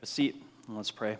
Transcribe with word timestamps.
A 0.00 0.06
seat, 0.06 0.40
and 0.68 0.76
let's 0.76 0.92
pray. 0.92 1.18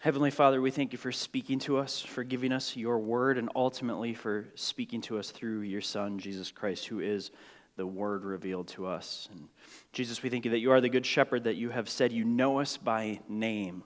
Heavenly 0.00 0.30
Father, 0.30 0.62
we 0.62 0.70
thank 0.70 0.92
you 0.92 0.98
for 0.98 1.12
speaking 1.12 1.58
to 1.60 1.76
us, 1.76 2.00
for 2.00 2.24
giving 2.24 2.50
us 2.50 2.76
your 2.76 2.98
word, 2.98 3.36
and 3.36 3.50
ultimately 3.54 4.14
for 4.14 4.46
speaking 4.54 5.02
to 5.02 5.18
us 5.18 5.30
through 5.30 5.60
your 5.60 5.82
Son, 5.82 6.18
Jesus 6.18 6.50
Christ, 6.50 6.86
who 6.86 7.00
is 7.00 7.30
the 7.76 7.86
word 7.86 8.24
revealed 8.24 8.68
to 8.68 8.86
us. 8.86 9.28
And 9.30 9.48
Jesus, 9.92 10.22
we 10.22 10.30
thank 10.30 10.46
you 10.46 10.52
that 10.52 10.60
you 10.60 10.70
are 10.70 10.80
the 10.80 10.88
good 10.88 11.04
shepherd, 11.04 11.44
that 11.44 11.56
you 11.56 11.68
have 11.68 11.90
said 11.90 12.10
you 12.10 12.24
know 12.24 12.60
us 12.60 12.78
by 12.78 13.20
name. 13.28 13.84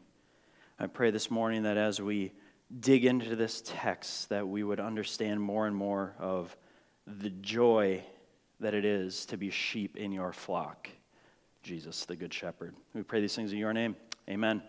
I 0.78 0.86
pray 0.86 1.10
this 1.10 1.28
morning 1.28 1.64
that 1.64 1.76
as 1.76 2.00
we 2.00 2.30
dig 2.78 3.04
into 3.04 3.34
this 3.34 3.64
text, 3.66 4.28
that 4.28 4.46
we 4.46 4.62
would 4.62 4.78
understand 4.78 5.40
more 5.40 5.66
and 5.66 5.74
more 5.74 6.14
of 6.20 6.56
the 7.04 7.30
joy 7.30 8.04
that 8.60 8.74
it 8.74 8.84
is 8.84 9.26
to 9.26 9.36
be 9.36 9.50
sheep 9.50 9.96
in 9.96 10.12
your 10.12 10.32
flock. 10.32 10.88
Jesus, 11.62 12.04
the 12.06 12.16
Good 12.16 12.32
Shepherd. 12.32 12.74
We 12.94 13.02
pray 13.02 13.20
these 13.20 13.34
things 13.34 13.52
in 13.52 13.58
your 13.58 13.72
name. 13.72 13.96
Amen. 14.28 14.62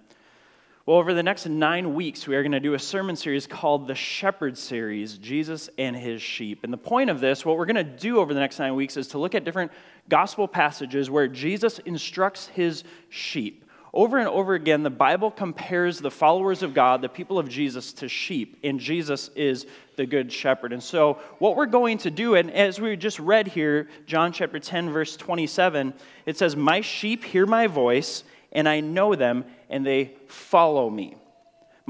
Well, 0.86 0.98
over 0.98 1.14
the 1.14 1.24
next 1.24 1.46
nine 1.46 1.94
weeks, 1.94 2.28
we 2.28 2.36
are 2.36 2.42
going 2.42 2.52
to 2.52 2.60
do 2.60 2.74
a 2.74 2.80
sermon 2.80 3.16
series 3.16 3.46
called 3.48 3.88
the 3.88 3.96
Shepherd 3.96 4.58
Series 4.58 5.18
Jesus 5.18 5.70
and 5.78 5.96
His 5.96 6.22
Sheep. 6.22 6.64
And 6.64 6.74
the 6.74 6.78
point 6.78 7.10
of 7.10 7.20
this, 7.20 7.46
what 7.46 7.58
we're 7.58 7.68
going 7.68 7.76
to 7.76 7.84
do 7.84 8.18
over 8.18 8.34
the 8.34 8.40
next 8.40 8.60
nine 8.60 8.76
weeks, 8.76 8.98
is 8.98 9.08
to 9.10 9.20
look 9.20 9.36
at 9.36 9.46
different 9.46 9.72
gospel 10.10 10.48
passages 10.48 11.10
where 11.10 11.28
Jesus 11.28 11.80
instructs 11.80 12.48
His 12.48 12.84
sheep. 13.10 13.64
Over 13.94 14.20
and 14.20 14.30
over 14.30 14.54
again, 14.54 14.84
the 14.84 14.90
Bible 14.90 15.30
compares 15.30 16.00
the 16.00 16.12
followers 16.12 16.64
of 16.64 16.74
God, 16.74 17.02
the 17.02 17.10
people 17.10 17.38
of 17.38 17.50
Jesus, 17.50 17.92
to 17.94 18.08
sheep, 18.08 18.58
and 18.64 18.80
Jesus 18.80 19.30
is 19.36 19.66
the 19.98 20.06
good 20.06 20.32
shepherd. 20.32 20.72
And 20.72 20.82
so, 20.82 21.20
what 21.40 21.58
we're 21.58 21.66
going 21.66 21.98
to 22.00 22.12
do, 22.12 22.36
and 22.36 22.52
as 22.52 22.80
we 22.80 22.96
just 22.96 23.20
read 23.20 23.48
here, 23.48 23.90
John 24.06 24.32
chapter 24.32 24.60
10, 24.60 24.92
verse 24.92 25.18
27, 25.18 25.94
it 26.26 26.38
says, 26.38 26.56
My 26.56 26.80
sheep 26.80 27.26
hear 27.26 27.46
my 27.46 27.68
voice, 27.68 28.24
and 28.54 28.68
I 28.68 28.80
know 28.80 29.14
them, 29.14 29.44
and 29.70 29.86
they 29.86 30.14
follow 30.28 30.90
me. 30.90 31.18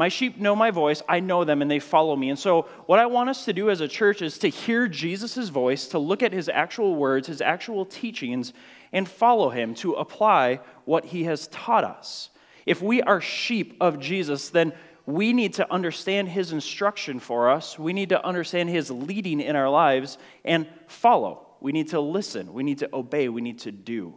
My 0.02 0.10
sheep 0.10 0.40
know 0.40 0.56
my 0.56 0.72
voice, 0.72 1.04
I 1.08 1.20
know 1.20 1.44
them, 1.44 1.62
and 1.62 1.70
they 1.70 1.78
follow 1.78 2.16
me. 2.16 2.32
And 2.32 2.40
so, 2.40 2.64
what 2.88 2.98
I 2.98 3.06
want 3.06 3.30
us 3.30 3.46
to 3.46 3.54
do 3.54 3.70
as 3.70 3.82
a 3.82 3.88
church 3.88 4.24
is 4.24 4.40
to 4.40 4.48
hear 4.48 4.88
Jesus' 4.88 5.50
voice, 5.50 5.90
to 5.90 6.00
look 6.00 6.24
at 6.24 6.34
his 6.34 6.50
actual 6.50 6.96
words, 6.96 7.28
his 7.28 7.40
actual 7.40 7.86
teachings, 7.86 8.52
and 8.92 9.08
follow 9.08 9.52
him 9.52 9.76
to 9.76 9.94
apply 9.94 10.62
what 10.86 11.06
he 11.06 11.26
has 11.26 11.48
taught 11.50 11.84
us. 11.84 12.32
If 12.66 12.82
we 12.82 13.04
are 13.04 13.22
sheep 13.22 13.78
of 13.80 14.00
Jesus, 14.00 14.50
then 14.50 14.74
we 15.06 15.34
need 15.34 15.54
to 15.54 15.72
understand 15.72 16.30
his 16.30 16.52
instruction 16.52 17.20
for 17.20 17.52
us. 17.52 17.78
We 17.78 17.94
need 17.94 18.10
to 18.10 18.26
understand 18.26 18.72
his 18.72 18.90
leading 18.90 19.40
in 19.40 19.56
our 19.56 19.70
lives 19.70 20.18
and 20.44 20.66
follow. 20.88 21.46
We 21.60 21.74
need 21.74 21.90
to 21.90 22.00
listen. 22.00 22.54
We 22.54 22.64
need 22.64 22.80
to 22.80 22.90
obey. 22.92 23.30
We 23.30 23.42
need 23.42 23.60
to 23.60 23.72
do. 23.72 24.16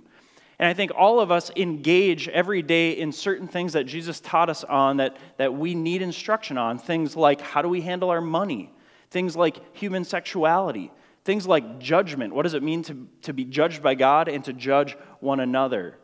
And 0.58 0.68
I 0.68 0.74
think 0.74 0.92
all 0.96 1.18
of 1.20 1.30
us 1.30 1.50
engage 1.56 2.28
every 2.28 2.62
day 2.62 2.92
in 2.92 3.10
certain 3.12 3.48
things 3.48 3.72
that 3.72 3.84
Jesus 3.84 4.20
taught 4.20 4.48
us 4.48 4.62
on 4.64 4.98
that, 4.98 5.16
that 5.36 5.52
we 5.52 5.74
need 5.74 6.00
instruction 6.00 6.58
on. 6.58 6.78
Things 6.78 7.16
like 7.16 7.40
how 7.40 7.62
do 7.62 7.68
we 7.68 7.80
handle 7.80 8.10
our 8.10 8.20
money? 8.20 8.72
Things 9.10 9.36
like 9.36 9.76
human 9.76 10.04
sexuality. 10.04 10.92
Things 11.24 11.46
like 11.46 11.80
judgment. 11.80 12.34
What 12.34 12.42
does 12.42 12.54
it 12.54 12.62
mean 12.62 12.82
to, 12.84 13.08
to 13.22 13.32
be 13.32 13.44
judged 13.44 13.82
by 13.82 13.94
God 13.94 14.28
and 14.28 14.44
to 14.44 14.52
judge 14.52 14.96
one 15.20 15.40
another? 15.40 15.98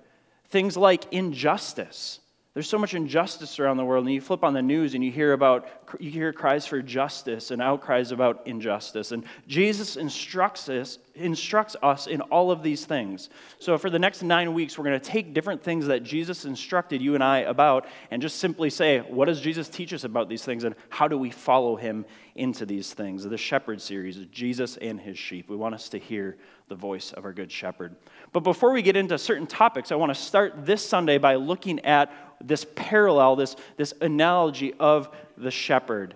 Things 0.48 0.76
like 0.76 1.12
injustice. 1.12 2.20
There's 2.52 2.68
so 2.68 2.78
much 2.78 2.94
injustice 2.94 3.60
around 3.60 3.76
the 3.76 3.84
world, 3.84 4.06
and 4.06 4.12
you 4.12 4.20
flip 4.20 4.42
on 4.42 4.54
the 4.54 4.62
news 4.62 4.94
and 4.94 5.04
you 5.04 5.12
hear 5.12 5.34
about 5.34 5.68
you 6.00 6.10
hear 6.10 6.32
cries 6.32 6.66
for 6.66 6.82
justice 6.82 7.52
and 7.52 7.62
outcries 7.62 8.10
about 8.10 8.44
injustice. 8.44 9.12
And 9.12 9.24
Jesus 9.46 9.96
instructs 9.96 10.68
us, 10.68 10.98
instructs 11.14 11.76
us 11.80 12.08
in 12.08 12.20
all 12.22 12.50
of 12.50 12.64
these 12.64 12.84
things. 12.84 13.30
So 13.60 13.78
for 13.78 13.88
the 13.88 14.00
next 14.00 14.24
nine 14.24 14.52
weeks, 14.52 14.76
we're 14.76 14.84
going 14.84 14.98
to 14.98 15.10
take 15.10 15.32
different 15.32 15.62
things 15.62 15.86
that 15.86 16.02
Jesus 16.02 16.44
instructed 16.44 17.00
you 17.00 17.14
and 17.14 17.22
I 17.22 17.38
about, 17.38 17.86
and 18.10 18.20
just 18.20 18.40
simply 18.40 18.68
say, 18.68 18.98
what 18.98 19.26
does 19.26 19.40
Jesus 19.40 19.68
teach 19.68 19.92
us 19.92 20.02
about 20.02 20.28
these 20.28 20.44
things, 20.44 20.64
and 20.64 20.74
how 20.88 21.06
do 21.06 21.16
we 21.16 21.30
follow 21.30 21.76
him 21.76 22.04
into 22.34 22.66
these 22.66 22.92
things? 22.92 23.22
The 23.22 23.38
Shepherd 23.38 23.80
series, 23.80 24.16
Jesus 24.32 24.76
and 24.76 25.00
his 25.00 25.16
sheep. 25.16 25.48
We 25.48 25.54
want 25.54 25.76
us 25.76 25.88
to 25.90 25.98
hear 25.98 26.36
the 26.66 26.74
voice 26.74 27.12
of 27.12 27.24
our 27.24 27.32
good 27.32 27.50
shepherd. 27.50 27.94
But 28.32 28.40
before 28.40 28.72
we 28.72 28.82
get 28.82 28.96
into 28.96 29.18
certain 29.18 29.46
topics, 29.46 29.92
I 29.92 29.96
want 29.96 30.12
to 30.12 30.20
start 30.20 30.66
this 30.66 30.84
Sunday 30.84 31.18
by 31.18 31.36
looking 31.36 31.80
at 31.80 32.12
this 32.42 32.66
parallel, 32.74 33.36
this, 33.36 33.56
this 33.76 33.94
analogy 34.00 34.74
of 34.74 35.08
the 35.36 35.50
shepherd. 35.50 36.14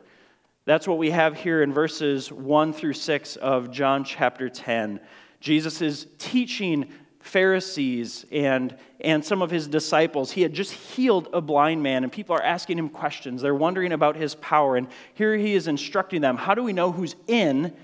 That's 0.64 0.88
what 0.88 0.98
we 0.98 1.10
have 1.10 1.36
here 1.36 1.62
in 1.62 1.72
verses 1.72 2.32
1 2.32 2.72
through 2.72 2.94
6 2.94 3.36
of 3.36 3.70
John 3.70 4.04
chapter 4.04 4.48
10. 4.48 5.00
Jesus 5.40 5.82
is 5.82 6.06
teaching 6.18 6.90
Pharisees 7.20 8.24
and, 8.32 8.74
and 9.00 9.24
some 9.24 9.42
of 9.42 9.50
his 9.50 9.68
disciples. 9.68 10.30
He 10.30 10.42
had 10.42 10.54
just 10.54 10.72
healed 10.72 11.28
a 11.32 11.40
blind 11.40 11.82
man, 11.82 12.02
and 12.02 12.12
people 12.12 12.34
are 12.34 12.42
asking 12.42 12.78
him 12.78 12.88
questions. 12.88 13.42
They're 13.42 13.54
wondering 13.54 13.92
about 13.92 14.16
his 14.16 14.34
power. 14.36 14.76
And 14.76 14.88
here 15.14 15.36
he 15.36 15.54
is 15.54 15.68
instructing 15.68 16.20
them 16.20 16.36
how 16.36 16.54
do 16.54 16.62
we 16.62 16.72
know 16.72 16.92
who's 16.92 17.14
in 17.26 17.74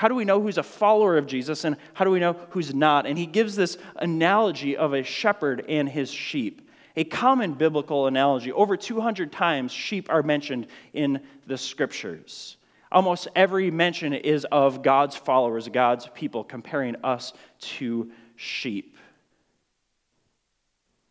how 0.00 0.08
do 0.08 0.14
we 0.14 0.24
know 0.24 0.40
who's 0.40 0.56
a 0.56 0.62
follower 0.62 1.18
of 1.18 1.26
Jesus 1.26 1.64
and 1.66 1.76
how 1.92 2.06
do 2.06 2.10
we 2.10 2.20
know 2.20 2.32
who's 2.52 2.74
not? 2.74 3.04
And 3.04 3.18
he 3.18 3.26
gives 3.26 3.54
this 3.54 3.76
analogy 3.96 4.74
of 4.74 4.94
a 4.94 5.02
shepherd 5.02 5.62
and 5.68 5.86
his 5.86 6.10
sheep. 6.10 6.69
A 6.96 7.04
common 7.04 7.54
biblical 7.54 8.06
analogy. 8.06 8.52
Over 8.52 8.76
200 8.76 9.30
times, 9.30 9.72
sheep 9.72 10.08
are 10.10 10.22
mentioned 10.22 10.66
in 10.92 11.20
the 11.46 11.56
scriptures. 11.56 12.56
Almost 12.92 13.28
every 13.36 13.70
mention 13.70 14.12
is 14.12 14.44
of 14.50 14.82
God's 14.82 15.14
followers, 15.14 15.68
God's 15.68 16.08
people, 16.14 16.42
comparing 16.42 16.96
us 17.04 17.32
to 17.60 18.10
sheep. 18.34 18.96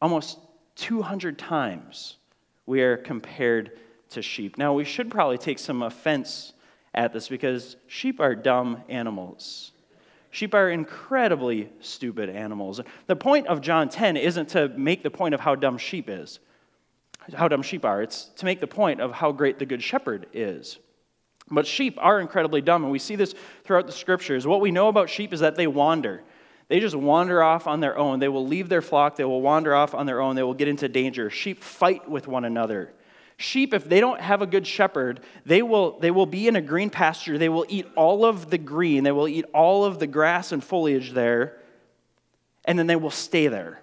Almost 0.02 0.40
200 0.76 1.38
times 1.38 2.18
we 2.66 2.82
are 2.82 2.98
compared 2.98 3.80
to 4.10 4.22
sheep. 4.22 4.58
Now, 4.58 4.74
we 4.74 4.84
should 4.84 5.10
probably 5.10 5.38
take 5.38 5.60
some 5.60 5.82
offense 5.82 6.54
at 6.94 7.14
this 7.14 7.28
because 7.28 7.78
sheep 7.88 8.20
are 8.20 8.36
dumb 8.36 8.84
animals. 8.90 9.72
Sheep 10.32 10.54
are 10.54 10.70
incredibly 10.70 11.70
stupid 11.80 12.30
animals. 12.30 12.82
The 13.08 13.16
point 13.16 13.48
of 13.48 13.62
John 13.62 13.90
10 13.90 14.18
isn't 14.18 14.50
to 14.50 14.70
make 14.70 15.02
the 15.02 15.10
point 15.10 15.34
of 15.34 15.40
how 15.40 15.56
dumb 15.56 15.78
sheep 15.78 16.08
is, 16.08 16.40
how 17.34 17.48
dumb 17.48 17.64
sheep 17.64 17.84
are. 17.84 18.02
It's 18.02 18.26
to 18.38 18.46
make 18.46 18.60
the 18.60 18.68
point 18.68 19.02
of 19.02 19.12
how 19.12 19.32
great 19.32 19.60
the 19.60 19.66
good 19.66 19.82
shepherd 19.82 20.28
is. 20.34 20.78
But 21.52 21.66
sheep 21.66 21.98
are 22.00 22.20
incredibly 22.20 22.62
dumb, 22.62 22.84
and 22.84 22.92
we 22.92 23.00
see 23.00 23.16
this 23.16 23.34
throughout 23.64 23.88
the 23.88 23.92
scriptures. 23.92 24.46
What 24.46 24.62
we 24.62 24.70
know 24.70 24.88
about 24.88 25.10
sheep 25.10 25.34
is 25.34 25.40
that 25.40 25.56
they 25.56 25.66
wander. 25.66 26.22
They 26.68 26.80
just 26.80 26.96
wander 26.96 27.42
off 27.42 27.66
on 27.66 27.80
their 27.80 27.98
own. 27.98 28.20
They 28.20 28.28
will 28.28 28.46
leave 28.46 28.70
their 28.70 28.84
flock, 28.84 29.16
they 29.16 29.26
will 29.26 29.42
wander 29.42 29.74
off 29.74 29.96
on 29.96 30.06
their 30.06 30.22
own, 30.22 30.36
they 30.36 30.44
will 30.44 30.54
get 30.54 30.68
into 30.68 30.88
danger. 30.88 31.32
Sheep 31.32 31.64
fight 31.64 32.08
with 32.10 32.28
one 32.28 32.46
another. 32.46 32.94
Sheep, 33.42 33.74
if 33.74 33.88
they 33.88 34.02
don't 34.02 34.20
have 34.20 34.42
a 34.42 34.46
good 34.46 34.68
shepherd, 34.68 35.22
they 35.46 35.62
will, 35.62 35.98
they 36.00 36.12
will 36.12 36.26
be 36.26 36.50
in 36.50 36.58
a 36.58 36.62
green 36.62 36.90
pasture. 36.90 37.38
They 37.38 37.48
will 37.48 37.66
eat 37.70 37.88
all 37.96 38.26
of 38.26 38.50
the 38.50 38.58
green, 38.58 39.06
they 39.06 39.14
will 39.14 39.30
eat 39.30 39.46
all 39.54 39.86
of 39.86 39.98
the 39.98 40.08
grass 40.08 40.52
and 40.52 40.62
foliage 40.62 41.14
there, 41.14 41.58
and 42.66 42.78
then 42.78 42.86
they 42.86 42.98
will 42.98 43.10
stay 43.10 43.48
there. 43.48 43.82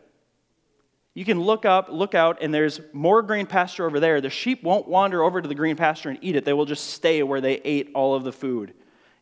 You 1.15 1.25
can 1.25 1.41
look 1.41 1.65
up, 1.65 1.89
look 1.91 2.15
out, 2.15 2.43
and 2.43 2.53
there's 2.53 2.83
more 2.93 3.23
green 3.23 3.47
pasture 3.47 3.87
over 3.87 3.99
there. 3.99 4.21
The 4.21 4.29
sheep 4.29 4.63
won't 4.63 4.89
wander 4.89 5.23
over 5.23 5.41
to 5.41 5.49
the 5.49 5.55
green 5.55 5.77
pasture 5.77 6.11
and 6.11 6.19
eat 6.21 6.37
it. 6.37 6.45
They 6.45 6.53
will 6.53 6.67
just 6.67 6.91
stay 6.91 7.23
where 7.23 7.41
they 7.41 7.55
ate 7.65 7.89
all 7.95 8.15
of 8.15 8.25
the 8.25 8.33
food 8.33 8.75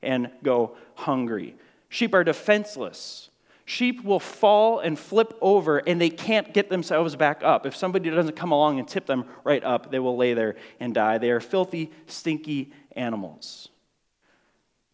and 0.02 0.32
go 0.42 0.76
hungry. 0.96 1.54
Sheep 1.88 2.12
are 2.12 2.24
defenseless. 2.24 3.30
Sheep 3.66 4.04
will 4.04 4.20
fall 4.20 4.80
and 4.80 4.98
flip 4.98 5.36
over 5.40 5.78
and 5.78 6.00
they 6.00 6.10
can't 6.10 6.52
get 6.52 6.68
themselves 6.68 7.16
back 7.16 7.42
up. 7.42 7.64
If 7.64 7.74
somebody 7.74 8.10
doesn't 8.10 8.36
come 8.36 8.52
along 8.52 8.78
and 8.78 8.86
tip 8.86 9.06
them 9.06 9.24
right 9.42 9.64
up, 9.64 9.90
they 9.90 9.98
will 9.98 10.16
lay 10.16 10.34
there 10.34 10.56
and 10.80 10.94
die. 10.94 11.16
They 11.18 11.30
are 11.30 11.40
filthy, 11.40 11.90
stinky 12.06 12.72
animals. 12.92 13.70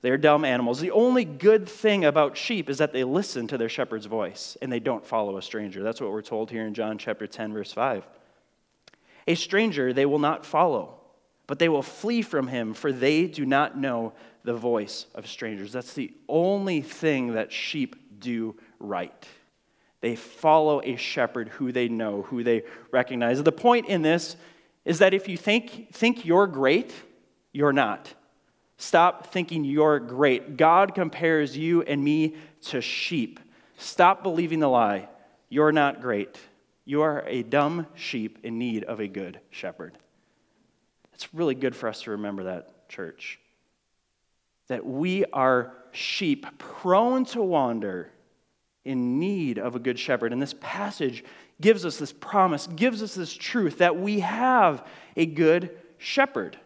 They 0.03 0.11
are 0.11 0.17
dumb 0.17 0.45
animals. 0.45 0.81
The 0.81 0.93
only 0.93 1.25
good 1.25 1.69
thing 1.69 2.05
about 2.05 2.37
sheep 2.37 2.71
is 2.71 2.79
that 2.79 2.93
they 2.93 3.05
listen 3.05 3.49
to 3.49 3.59
their 3.59 3.69
shepherd's 3.69 4.07
voice 4.07 4.57
and 4.63 4.73
they 4.73 4.81
don't 4.81 5.05
follow 5.05 5.37
a 5.37 5.43
stranger. 5.43 5.83
That's 5.83 6.01
what 6.01 6.13
we're 6.13 6.23
told 6.23 6.51
here 6.51 6.65
in 6.65 6.73
John 6.73 6.97
chapter 6.97 7.27
10, 7.27 7.53
verse 7.53 7.73
5. 7.73 8.07
A 9.27 9.35
stranger 9.35 9.93
they 9.93 10.07
will 10.07 10.19
not 10.19 10.47
follow, 10.47 11.01
but 11.47 11.59
they 11.59 11.69
will 11.69 11.83
flee 11.83 12.23
from 12.23 12.47
him, 12.47 12.73
for 12.73 12.93
they 12.93 13.27
do 13.27 13.45
not 13.45 13.77
know 13.77 14.13
the 14.45 14.55
voice 14.55 15.07
of 15.15 15.27
strangers. 15.27 15.73
That's 15.73 15.93
the 15.93 16.15
only 16.29 16.81
thing 16.81 17.35
that 17.35 17.53
sheep 17.53 17.97
do 18.21 18.57
right. 18.79 19.27
They 20.01 20.17
follow 20.17 20.81
a 20.83 20.97
shepherd 20.97 21.49
who 21.49 21.73
they 21.73 21.89
know, 21.89 22.23
who 22.23 22.43
they 22.43 22.63
recognize. 22.91 23.43
The 23.43 23.53
point 23.53 23.89
in 23.89 24.03
this 24.03 24.37
is 24.85 25.01
that 25.01 25.13
if 25.13 25.29
you 25.29 25.37
think, 25.37 25.93
think 25.93 26.25
you're 26.25 26.47
great, 26.47 26.93
you're 27.53 27.73
not. 27.73 28.13
Stop 28.77 29.27
thinking 29.27 29.65
you're 29.65 30.01
great. 30.01 30.57
God 30.57 30.95
compares 30.95 31.57
you 31.57 31.83
and 31.83 32.03
me 32.03 32.37
to 32.63 32.81
sheep. 32.81 33.39
Stop 33.77 34.23
believing 34.23 34.59
the 34.59 34.69
lie. 34.69 35.09
You're 35.51 35.73
not 35.73 36.01
great. 36.01 36.39
You 36.87 37.03
are 37.03 37.23
a 37.27 37.43
dumb 37.43 37.87
sheep 37.95 38.39
in 38.43 38.59
need 38.59 38.85
of 38.85 39.01
a 39.01 39.07
good 39.07 39.39
shepherd. 39.51 39.99
It's 41.13 41.35
really 41.35 41.55
good 41.55 41.77
for 41.77 41.89
us 41.89 42.03
to 42.03 42.13
remember 42.13 42.45
that, 42.45 42.89
church. 42.89 43.39
That 44.69 44.87
we 44.87 45.27
are 45.27 45.75
sheep 45.93 46.47
prone 46.59 47.25
to 47.27 47.43
wander, 47.43 48.11
in 48.85 49.19
need 49.19 49.59
of 49.59 49.77
a 49.77 49.79
good 49.79 49.99
shepherd. 49.99 50.33
And 50.33 50.41
this 50.41 50.55
passage 50.61 51.25
gives 51.61 51.85
us 51.85 51.99
this 51.99 52.13
promise, 52.13 52.67
gives 52.67 53.03
us 53.03 53.15
this 53.15 53.33
truth 53.33 53.79
that 53.79 53.99
we 53.99 54.21
have 54.21 54.87
a 55.17 55.27
good 55.27 55.71
shepherd. 55.99 56.59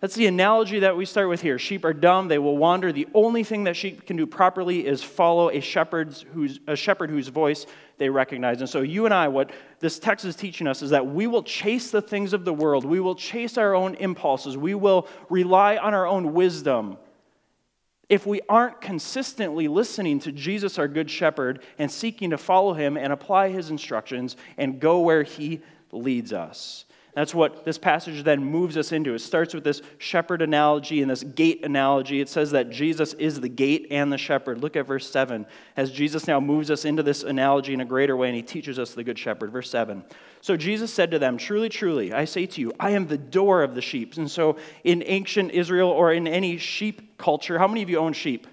That's 0.00 0.14
the 0.14 0.28
analogy 0.28 0.78
that 0.80 0.96
we 0.96 1.04
start 1.04 1.28
with 1.28 1.42
here. 1.42 1.58
Sheep 1.58 1.84
are 1.84 1.92
dumb, 1.92 2.28
they 2.28 2.38
will 2.38 2.56
wander. 2.56 2.92
The 2.92 3.08
only 3.14 3.42
thing 3.42 3.64
that 3.64 3.74
sheep 3.74 4.06
can 4.06 4.16
do 4.16 4.28
properly 4.28 4.86
is 4.86 5.02
follow 5.02 5.50
a 5.50 5.58
shepherd's 5.58 6.24
whose, 6.32 6.60
a 6.68 6.76
shepherd 6.76 7.10
whose 7.10 7.26
voice 7.26 7.66
they 7.96 8.08
recognize. 8.08 8.60
And 8.60 8.70
so 8.70 8.82
you 8.82 9.06
and 9.06 9.12
I, 9.12 9.26
what 9.26 9.50
this 9.80 9.98
text 9.98 10.24
is 10.24 10.36
teaching 10.36 10.68
us 10.68 10.82
is 10.82 10.90
that 10.90 11.04
we 11.04 11.26
will 11.26 11.42
chase 11.42 11.90
the 11.90 12.00
things 12.00 12.32
of 12.32 12.44
the 12.44 12.54
world. 12.54 12.84
We 12.84 13.00
will 13.00 13.16
chase 13.16 13.58
our 13.58 13.74
own 13.74 13.96
impulses. 13.96 14.56
We 14.56 14.76
will 14.76 15.08
rely 15.28 15.78
on 15.78 15.94
our 15.94 16.06
own 16.06 16.32
wisdom 16.32 16.96
if 18.08 18.26
we 18.26 18.40
aren't 18.48 18.80
consistently 18.80 19.68
listening 19.68 20.18
to 20.20 20.32
Jesus, 20.32 20.78
our 20.78 20.88
Good 20.88 21.10
Shepherd, 21.10 21.62
and 21.78 21.90
seeking 21.90 22.30
to 22.30 22.38
follow 22.38 22.72
him 22.74 22.96
and 22.96 23.12
apply 23.12 23.50
his 23.50 23.70
instructions 23.70 24.36
and 24.56 24.80
go 24.80 25.00
where 25.00 25.22
he 25.22 25.60
leads 25.92 26.32
us. 26.32 26.84
That's 27.18 27.34
what 27.34 27.64
this 27.64 27.78
passage 27.78 28.22
then 28.22 28.44
moves 28.44 28.76
us 28.76 28.92
into. 28.92 29.12
It 29.12 29.18
starts 29.18 29.52
with 29.52 29.64
this 29.64 29.82
shepherd 29.98 30.40
analogy 30.40 31.02
and 31.02 31.10
this 31.10 31.24
gate 31.24 31.64
analogy. 31.64 32.20
It 32.20 32.28
says 32.28 32.52
that 32.52 32.70
Jesus 32.70 33.12
is 33.14 33.40
the 33.40 33.48
gate 33.48 33.88
and 33.90 34.12
the 34.12 34.16
shepherd. 34.16 34.62
Look 34.62 34.76
at 34.76 34.86
verse 34.86 35.10
7 35.10 35.44
as 35.76 35.90
Jesus 35.90 36.28
now 36.28 36.38
moves 36.38 36.70
us 36.70 36.84
into 36.84 37.02
this 37.02 37.24
analogy 37.24 37.74
in 37.74 37.80
a 37.80 37.84
greater 37.84 38.16
way 38.16 38.28
and 38.28 38.36
he 38.36 38.42
teaches 38.42 38.78
us 38.78 38.94
the 38.94 39.02
good 39.02 39.18
shepherd. 39.18 39.50
Verse 39.50 39.68
7. 39.68 40.04
So 40.42 40.56
Jesus 40.56 40.94
said 40.94 41.10
to 41.10 41.18
them, 41.18 41.38
Truly, 41.38 41.68
truly, 41.68 42.12
I 42.12 42.24
say 42.24 42.46
to 42.46 42.60
you, 42.60 42.72
I 42.78 42.90
am 42.90 43.08
the 43.08 43.18
door 43.18 43.64
of 43.64 43.74
the 43.74 43.82
sheep. 43.82 44.16
And 44.16 44.30
so 44.30 44.56
in 44.84 45.02
ancient 45.04 45.50
Israel 45.50 45.90
or 45.90 46.12
in 46.12 46.28
any 46.28 46.56
sheep 46.56 47.18
culture, 47.18 47.58
how 47.58 47.66
many 47.66 47.82
of 47.82 47.90
you 47.90 47.98
own 47.98 48.12
sheep? 48.12 48.46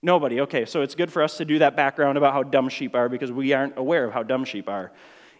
Nobody. 0.00 0.40
Okay, 0.40 0.64
so 0.64 0.80
it's 0.80 0.94
good 0.94 1.12
for 1.12 1.22
us 1.22 1.36
to 1.36 1.44
do 1.44 1.58
that 1.58 1.76
background 1.76 2.16
about 2.16 2.32
how 2.32 2.42
dumb 2.42 2.70
sheep 2.70 2.94
are 2.94 3.10
because 3.10 3.30
we 3.30 3.52
aren't 3.52 3.76
aware 3.76 4.06
of 4.06 4.14
how 4.14 4.22
dumb 4.22 4.46
sheep 4.46 4.66
are 4.66 4.92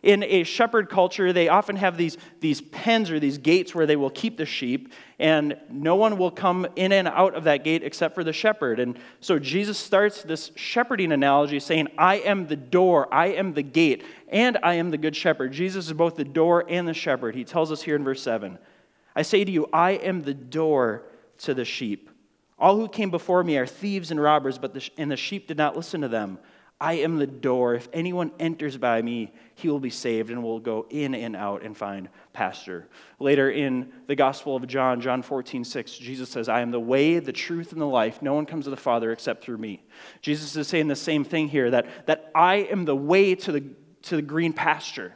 in 0.03 0.23
a 0.23 0.45
shepherd 0.45 0.89
culture, 0.89 1.33
they 1.33 1.49
often 1.49 1.77
have 1.77 1.97
these, 1.97 2.17
these 2.41 2.61
pens 2.61 3.11
or 3.11 3.19
these 3.19 3.39
gates 3.39 3.75
where 3.75 3.87
they 3.87 3.97
will 3.97 4.11
keep 4.11 4.37
the 4.37 4.47
sheep, 4.47 4.93
and 5.19 5.57
no 5.71 5.97
one 5.97 6.19
will 6.19 6.31
come 6.31 6.67
in 6.77 6.93
and 6.93 7.09
out 7.09 7.35
of 7.35 7.45
that 7.45 7.65
gate 7.65 7.83
except 7.83 8.15
for 8.15 8.23
the 8.23 8.33
shepherd. 8.33 8.79
And 8.79 8.99
so 9.21 9.39
Jesus 9.39 9.77
starts 9.77 10.23
this 10.23 10.53
shepherding 10.55 11.13
analogy 11.13 11.59
saying, 11.61 11.89
I 11.99 12.17
am 12.17 12.47
the 12.47 12.57
door, 12.57 13.13
I 13.13 13.29
am 13.29 13.55
the 13.55 13.63
gate, 13.63 14.05
and 14.29 14.59
I 14.63 14.75
am 14.75 14.91
the 14.91 14.99
good 14.99 15.17
shepherd. 15.17 15.53
Jesus 15.53 15.87
is 15.87 15.93
both 15.93 16.17
the 16.17 16.25
door 16.25 16.65
and 16.69 16.87
the 16.87 16.95
shepherd. 16.95 17.35
He 17.35 17.45
tells 17.45 17.73
us 17.73 17.83
here 17.83 17.97
in 17.97 18.05
verse 18.05 18.23
7 18.23 18.59
I 19.17 19.23
say 19.23 19.45
to 19.45 19.51
you, 19.51 19.67
I 19.73 19.93
am 19.93 20.23
the 20.23 20.35
door 20.35 21.03
to 21.39 21.55
the 21.55 21.65
sheep. 21.65 22.11
All 22.59 22.77
who 22.77 22.89
came 22.89 23.11
before 23.11 23.43
me 23.43 23.57
are 23.57 23.67
thieves 23.67 24.11
and 24.11 24.21
robbers, 24.21 24.59
but 24.59 24.75
the, 24.75 24.89
and 24.97 25.11
the 25.11 25.17
sheep 25.17 25.49
did 25.49 25.57
not 25.57 25.77
listen 25.77 26.01
to 26.03 26.09
them. 26.09 26.39
I 26.81 26.95
am 26.95 27.19
the 27.19 27.27
door. 27.27 27.75
If 27.75 27.89
anyone 27.93 28.31
enters 28.39 28.77
by 28.77 29.03
me, 29.03 29.33
he 29.57 29.69
will 29.69 29.81
be 29.81 29.91
saved 29.91 30.31
and 30.31 30.45
will 30.45 30.61
go 30.61 30.87
in 30.91 31.13
and 31.15 31.35
out 31.35 31.63
and 31.63 31.77
find 31.77 32.09
pasture. 32.33 32.87
Later 33.19 33.51
in 33.51 33.93
the 34.07 34.15
Gospel 34.15 34.55
of 34.55 34.65
John, 34.69 35.01
John 35.01 35.23
14, 35.23 35.65
6, 35.65 35.99
Jesus 35.99 36.29
says, 36.29 36.49
I 36.49 36.61
am 36.61 36.71
the 36.71 36.79
way, 36.79 37.19
the 37.19 37.33
truth, 37.33 37.73
and 37.73 37.81
the 37.81 37.87
life. 37.87 38.23
No 38.23 38.35
one 38.35 38.47
comes 38.47 38.65
to 38.65 38.71
the 38.71 38.77
Father 38.77 39.11
except 39.11 39.43
through 39.43 39.59
me. 39.59 39.83
Jesus 40.23 40.55
is 40.55 40.69
saying 40.69 40.87
the 40.87 40.95
same 40.95 41.25
thing 41.25 41.49
here 41.49 41.69
that, 41.73 42.07
that 42.07 42.31
I 42.33 42.57
am 42.57 42.85
the 42.85 42.97
way 42.97 43.35
to 43.35 43.51
the, 43.51 43.65
to 44.03 44.17
the 44.17 44.23
green 44.23 44.53
pasture. 44.53 45.15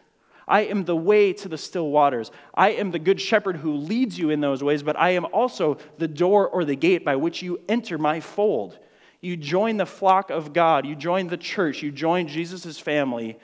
I 0.48 0.62
am 0.62 0.84
the 0.84 0.96
way 0.96 1.32
to 1.34 1.48
the 1.48 1.56
still 1.56 1.90
waters. 1.90 2.32
I 2.52 2.70
am 2.70 2.90
the 2.90 2.98
good 2.98 3.20
shepherd 3.20 3.56
who 3.56 3.74
leads 3.74 4.18
you 4.18 4.30
in 4.30 4.40
those 4.40 4.64
ways, 4.64 4.82
but 4.82 4.98
I 4.98 5.10
am 5.10 5.26
also 5.26 5.78
the 5.98 6.08
door 6.08 6.48
or 6.48 6.64
the 6.64 6.74
gate 6.74 7.04
by 7.04 7.14
which 7.14 7.40
you 7.40 7.60
enter 7.68 7.98
my 7.98 8.18
fold. 8.18 8.80
You 9.22 9.36
join 9.36 9.76
the 9.76 9.86
flock 9.86 10.30
of 10.30 10.52
God, 10.52 10.84
you 10.84 10.96
join 10.96 11.28
the 11.28 11.36
church, 11.36 11.80
you 11.80 11.92
join 11.92 12.26
Jesus' 12.26 12.78
family 12.78 13.38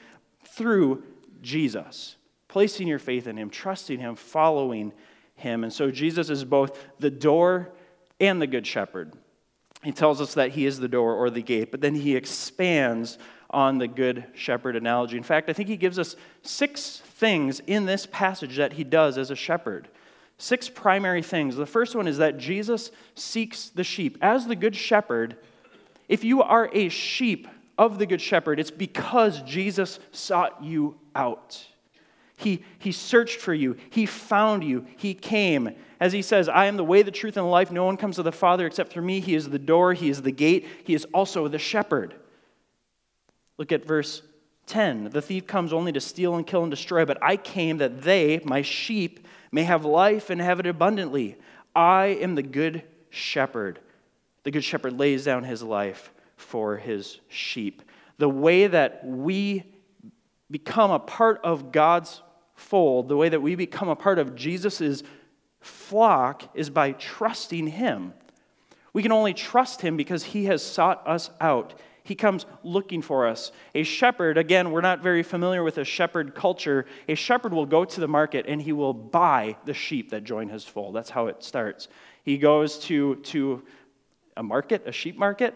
through 0.44 1.04
Jesus, 1.40 2.16
placing 2.48 2.88
your 2.88 2.98
faith 2.98 3.28
in 3.28 3.36
Him, 3.36 3.48
trusting 3.48 4.00
Him, 4.00 4.16
following 4.16 4.92
Him. 5.36 5.62
And 5.62 5.72
so 5.72 5.90
Jesus 5.92 6.30
is 6.30 6.44
both 6.44 6.84
the 6.98 7.10
door 7.10 7.70
and 8.18 8.42
the 8.42 8.46
good 8.48 8.66
shepherd. 8.66 9.14
He 9.84 9.92
tells 9.92 10.20
us 10.20 10.34
that 10.34 10.50
He 10.50 10.66
is 10.66 10.80
the 10.80 10.88
door 10.88 11.14
or 11.14 11.30
the 11.30 11.42
gate, 11.42 11.70
but 11.70 11.80
then 11.80 11.94
He 11.94 12.16
expands 12.16 13.16
on 13.50 13.78
the 13.78 13.86
good 13.86 14.24
shepherd 14.34 14.74
analogy. 14.74 15.16
In 15.16 15.22
fact, 15.22 15.48
I 15.48 15.52
think 15.52 15.68
He 15.68 15.76
gives 15.76 16.00
us 16.00 16.16
six 16.42 16.98
things 17.04 17.60
in 17.68 17.86
this 17.86 18.04
passage 18.04 18.56
that 18.56 18.72
He 18.72 18.82
does 18.82 19.16
as 19.16 19.30
a 19.30 19.36
shepherd. 19.36 19.88
Six 20.38 20.68
primary 20.68 21.22
things. 21.22 21.54
The 21.54 21.66
first 21.66 21.94
one 21.94 22.08
is 22.08 22.18
that 22.18 22.38
Jesus 22.38 22.90
seeks 23.14 23.68
the 23.68 23.84
sheep. 23.84 24.18
As 24.20 24.46
the 24.46 24.56
good 24.56 24.74
shepherd, 24.74 25.36
if 26.08 26.24
you 26.24 26.42
are 26.42 26.70
a 26.72 26.88
sheep 26.88 27.46
of 27.76 27.98
the 27.98 28.06
Good 28.06 28.20
Shepherd, 28.20 28.58
it's 28.58 28.70
because 28.70 29.42
Jesus 29.42 30.00
sought 30.10 30.62
you 30.62 30.98
out. 31.14 31.64
He, 32.36 32.64
he 32.78 32.92
searched 32.92 33.40
for 33.40 33.52
you. 33.52 33.76
He 33.90 34.06
found 34.06 34.62
you. 34.62 34.86
He 34.96 35.12
came. 35.12 35.74
As 36.00 36.12
he 36.12 36.22
says, 36.22 36.48
I 36.48 36.66
am 36.66 36.76
the 36.76 36.84
way, 36.84 37.02
the 37.02 37.10
truth, 37.10 37.36
and 37.36 37.44
the 37.44 37.50
life. 37.50 37.72
No 37.72 37.84
one 37.84 37.96
comes 37.96 38.16
to 38.16 38.22
the 38.22 38.32
Father 38.32 38.66
except 38.66 38.92
through 38.92 39.02
me. 39.02 39.20
He 39.20 39.34
is 39.34 39.48
the 39.48 39.58
door. 39.58 39.92
He 39.92 40.08
is 40.08 40.22
the 40.22 40.30
gate. 40.30 40.66
He 40.84 40.94
is 40.94 41.04
also 41.12 41.48
the 41.48 41.58
shepherd. 41.58 42.14
Look 43.58 43.72
at 43.72 43.84
verse 43.84 44.22
10. 44.66 45.10
The 45.10 45.20
thief 45.22 45.48
comes 45.48 45.72
only 45.72 45.90
to 45.92 46.00
steal 46.00 46.36
and 46.36 46.46
kill 46.46 46.62
and 46.62 46.70
destroy, 46.70 47.04
but 47.04 47.18
I 47.20 47.36
came 47.36 47.78
that 47.78 48.02
they, 48.02 48.40
my 48.44 48.62
sheep, 48.62 49.26
may 49.50 49.64
have 49.64 49.84
life 49.84 50.30
and 50.30 50.40
have 50.40 50.60
it 50.60 50.66
abundantly. 50.66 51.36
I 51.74 52.06
am 52.06 52.36
the 52.36 52.42
good 52.42 52.84
shepherd. 53.10 53.80
The 54.48 54.52
Good 54.52 54.64
Shepherd 54.64 54.98
lays 54.98 55.26
down 55.26 55.44
his 55.44 55.62
life 55.62 56.10
for 56.38 56.78
his 56.78 57.20
sheep. 57.28 57.82
The 58.16 58.30
way 58.30 58.66
that 58.66 59.06
we 59.06 59.62
become 60.50 60.90
a 60.90 60.98
part 60.98 61.42
of 61.44 61.70
God's 61.70 62.22
fold, 62.54 63.10
the 63.10 63.16
way 63.18 63.28
that 63.28 63.42
we 63.42 63.56
become 63.56 63.90
a 63.90 63.94
part 63.94 64.18
of 64.18 64.34
Jesus' 64.34 65.02
flock, 65.60 66.50
is 66.56 66.70
by 66.70 66.92
trusting 66.92 67.66
him. 67.66 68.14
We 68.94 69.02
can 69.02 69.12
only 69.12 69.34
trust 69.34 69.82
him 69.82 69.98
because 69.98 70.24
he 70.24 70.46
has 70.46 70.62
sought 70.62 71.06
us 71.06 71.28
out. 71.42 71.78
He 72.02 72.14
comes 72.14 72.46
looking 72.62 73.02
for 73.02 73.26
us. 73.26 73.52
A 73.74 73.82
shepherd, 73.82 74.38
again, 74.38 74.70
we're 74.70 74.80
not 74.80 75.02
very 75.02 75.22
familiar 75.22 75.62
with 75.62 75.76
a 75.76 75.84
shepherd 75.84 76.34
culture. 76.34 76.86
A 77.06 77.14
shepherd 77.14 77.52
will 77.52 77.66
go 77.66 77.84
to 77.84 78.00
the 78.00 78.08
market 78.08 78.46
and 78.48 78.62
he 78.62 78.72
will 78.72 78.94
buy 78.94 79.58
the 79.66 79.74
sheep 79.74 80.08
that 80.12 80.24
join 80.24 80.48
his 80.48 80.64
fold. 80.64 80.94
That's 80.94 81.10
how 81.10 81.26
it 81.26 81.44
starts. 81.44 81.88
He 82.22 82.38
goes 82.38 82.78
to, 82.80 83.16
to 83.16 83.62
a 84.38 84.42
market, 84.42 84.82
a 84.86 84.92
sheep 84.92 85.18
market. 85.18 85.54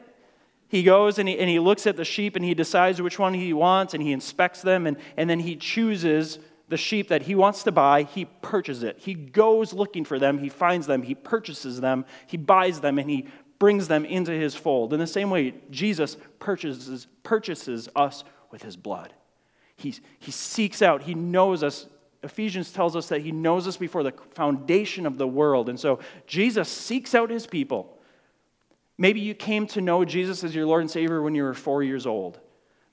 He 0.69 0.83
goes 0.83 1.19
and 1.19 1.29
he, 1.29 1.39
and 1.39 1.49
he 1.49 1.59
looks 1.59 1.87
at 1.87 1.97
the 1.97 2.05
sheep 2.05 2.37
and 2.37 2.45
he 2.45 2.53
decides 2.53 3.01
which 3.01 3.19
one 3.19 3.33
he 3.33 3.53
wants 3.53 3.95
and 3.95 4.03
he 4.03 4.13
inspects 4.13 4.61
them 4.61 4.87
and, 4.87 4.97
and 5.17 5.31
then 5.31 5.41
he 5.41 5.57
chooses 5.57 6.39
the 6.69 6.77
sheep 6.77 7.09
that 7.09 7.23
he 7.23 7.35
wants 7.35 7.63
to 7.65 7.73
buy. 7.73 8.03
He 8.03 8.25
purchases 8.25 8.83
it. 8.83 8.99
He 8.99 9.15
goes 9.15 9.73
looking 9.73 10.05
for 10.05 10.19
them. 10.19 10.39
He 10.39 10.49
finds 10.49 10.87
them. 10.87 11.03
He 11.03 11.15
purchases 11.15 11.81
them. 11.81 12.05
He 12.27 12.37
buys 12.37 12.81
them 12.81 12.99
and 12.99 13.09
he 13.09 13.29
brings 13.59 13.87
them 13.87 14.05
into 14.05 14.33
his 14.33 14.55
fold. 14.55 14.93
In 14.93 14.99
the 14.99 15.07
same 15.07 15.31
way, 15.31 15.55
Jesus 15.71 16.17
purchases, 16.41 17.07
purchases 17.23 17.89
us 17.95 18.25
with 18.51 18.63
his 18.63 18.77
blood. 18.77 19.13
He, 19.77 19.95
he 20.19 20.33
seeks 20.33 20.83
out, 20.83 21.03
he 21.03 21.15
knows 21.15 21.63
us. 21.63 21.87
Ephesians 22.25 22.73
tells 22.73 22.97
us 22.97 23.09
that 23.09 23.21
he 23.21 23.33
knows 23.33 23.69
us 23.69 23.77
before 23.77 24.03
the 24.03 24.13
foundation 24.31 25.07
of 25.07 25.19
the 25.19 25.27
world. 25.27 25.69
And 25.69 25.79
so 25.79 25.99
Jesus 26.27 26.69
seeks 26.69 27.15
out 27.15 27.31
his 27.31 27.47
people. 27.47 27.99
Maybe 28.99 29.21
you 29.21 29.35
came 29.35 29.67
to 29.69 29.81
know 29.81 30.05
Jesus 30.05 30.45
as 30.45 30.55
your 30.55 30.67
Lord 30.67 30.83
and 30.83 30.91
Savior 30.91 31.23
when 31.23 31.35
you 31.35 31.43
were 31.43 31.55
four 31.55 31.83
years 31.83 32.07
old. 32.07 32.39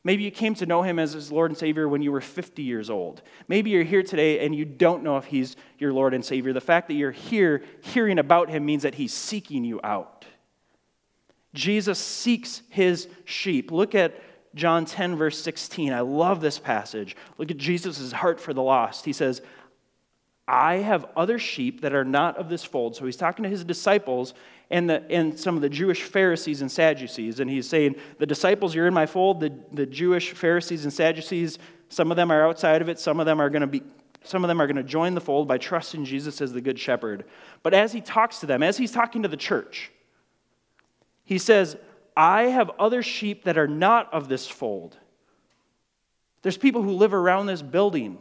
Maybe 0.03 0.23
you 0.23 0.31
came 0.31 0.55
to 0.55 0.65
know 0.65 0.81
him 0.81 0.97
as 0.97 1.11
his 1.11 1.31
Lord 1.31 1.51
and 1.51 1.57
Savior 1.57 1.89
when 1.89 2.01
you 2.01 2.11
were 2.11 2.21
50 2.21 2.63
years 2.63 2.89
old. 2.89 3.21
Maybe 3.47 3.69
you're 3.69 3.83
here 3.83 4.01
today 4.01 4.45
and 4.45 4.55
you 4.55 4.63
don't 4.63 5.03
know 5.03 5.17
if 5.17 5.25
he's 5.25 5.57
your 5.77 5.91
Lord 5.91 6.13
and 6.13 6.23
Savior. 6.23 6.53
The 6.53 6.61
fact 6.61 6.87
that 6.87 6.93
you're 6.93 7.11
here 7.11 7.63
hearing 7.81 8.17
about 8.17 8.49
him 8.49 8.65
means 8.65 8.83
that 8.83 8.95
he's 8.95 9.13
seeking 9.13 9.65
you 9.65 9.81
out. 9.83 10.25
Jesus 11.53 11.99
seeks 11.99 12.61
his 12.69 13.09
sheep. 13.25 13.71
Look 13.71 13.93
at 13.93 14.21
John 14.55 14.85
10, 14.85 15.15
verse 15.15 15.41
16. 15.41 15.91
I 15.91 15.99
love 15.99 16.39
this 16.39 16.59
passage. 16.59 17.17
Look 17.37 17.51
at 17.51 17.57
Jesus' 17.57 18.11
heart 18.11 18.39
for 18.39 18.53
the 18.53 18.63
lost. 18.63 19.03
He 19.03 19.13
says, 19.13 19.41
I 20.47 20.77
have 20.77 21.05
other 21.15 21.37
sheep 21.37 21.81
that 21.81 21.93
are 21.93 22.05
not 22.05 22.37
of 22.37 22.49
this 22.49 22.63
fold. 22.63 22.95
So 22.95 23.05
he's 23.05 23.17
talking 23.17 23.43
to 23.43 23.49
his 23.49 23.63
disciples 23.63 24.33
and, 24.71 24.89
the, 24.89 25.03
and 25.11 25.37
some 25.37 25.55
of 25.55 25.61
the 25.61 25.69
Jewish 25.69 26.03
Pharisees 26.03 26.61
and 26.61 26.71
Sadducees. 26.71 27.39
And 27.39 27.49
he's 27.49 27.67
saying, 27.67 27.95
The 28.17 28.25
disciples, 28.25 28.75
you're 28.75 28.87
in 28.87 28.93
my 28.93 29.05
fold. 29.05 29.39
The, 29.39 29.53
the 29.71 29.85
Jewish 29.85 30.31
Pharisees 30.33 30.83
and 30.83 30.93
Sadducees, 30.93 31.57
some 31.89 32.11
of 32.11 32.17
them 32.17 32.31
are 32.31 32.47
outside 32.47 32.81
of 32.81 32.89
it. 32.89 32.99
Some 32.99 33.19
of 33.19 33.25
them 33.25 33.41
are 33.41 33.49
going 33.49 33.61
to 33.61 33.67
be. 33.67 33.83
Some 34.23 34.43
of 34.43 34.49
them 34.49 34.61
are 34.61 34.67
going 34.67 34.75
to 34.75 34.83
join 34.83 35.15
the 35.15 35.21
fold 35.21 35.47
by 35.47 35.57
trusting 35.57 36.03
Jesus 36.03 36.41
as 36.41 36.51
the 36.51 36.59
good 36.59 36.77
shepherd. 36.77 37.23
But 37.63 37.73
as 37.73 37.93
he 37.93 38.01
talks 38.01 38.39
to 38.41 38.45
them, 38.45 38.61
as 38.61 38.77
he's 38.77 38.91
talking 38.91 39.23
to 39.23 39.29
the 39.29 39.37
church, 39.37 39.91
he 41.23 41.37
says, 41.37 41.77
I 42.17 42.43
have 42.43 42.69
other 42.77 43.01
sheep 43.01 43.45
that 43.45 43.57
are 43.57 43.67
not 43.67 44.13
of 44.13 44.27
this 44.27 44.45
fold. 44.45 44.97
There's 46.41 46.57
people 46.57 46.81
who 46.81 46.91
live 46.91 47.13
around 47.13 47.45
this 47.45 47.61
building. 47.61 48.17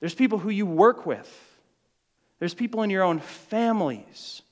There's 0.00 0.14
people 0.14 0.38
who 0.38 0.50
you 0.50 0.66
work 0.66 1.06
with. 1.06 1.49
There's 2.40 2.54
people 2.54 2.82
in 2.82 2.90
your 2.90 3.04
own 3.04 3.20
families 3.20 4.42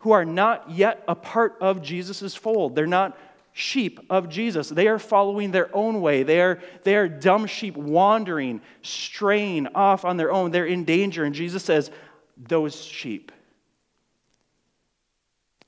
who 0.00 0.12
are 0.12 0.24
not 0.24 0.70
yet 0.70 1.02
a 1.08 1.14
part 1.14 1.56
of 1.60 1.80
Jesus' 1.80 2.34
fold. 2.34 2.74
They're 2.74 2.86
not 2.86 3.16
sheep 3.52 4.00
of 4.10 4.28
Jesus. 4.28 4.68
They 4.68 4.88
are 4.88 4.98
following 4.98 5.50
their 5.50 5.74
own 5.74 6.02
way. 6.02 6.24
They 6.24 6.40
are, 6.42 6.60
they 6.82 6.96
are 6.96 7.08
dumb 7.08 7.46
sheep 7.46 7.76
wandering, 7.76 8.60
straying 8.82 9.68
off 9.74 10.04
on 10.04 10.18
their 10.18 10.30
own. 10.30 10.50
They're 10.50 10.66
in 10.66 10.84
danger. 10.84 11.24
And 11.24 11.34
Jesus 11.34 11.64
says, 11.64 11.90
Those 12.36 12.84
sheep, 12.84 13.32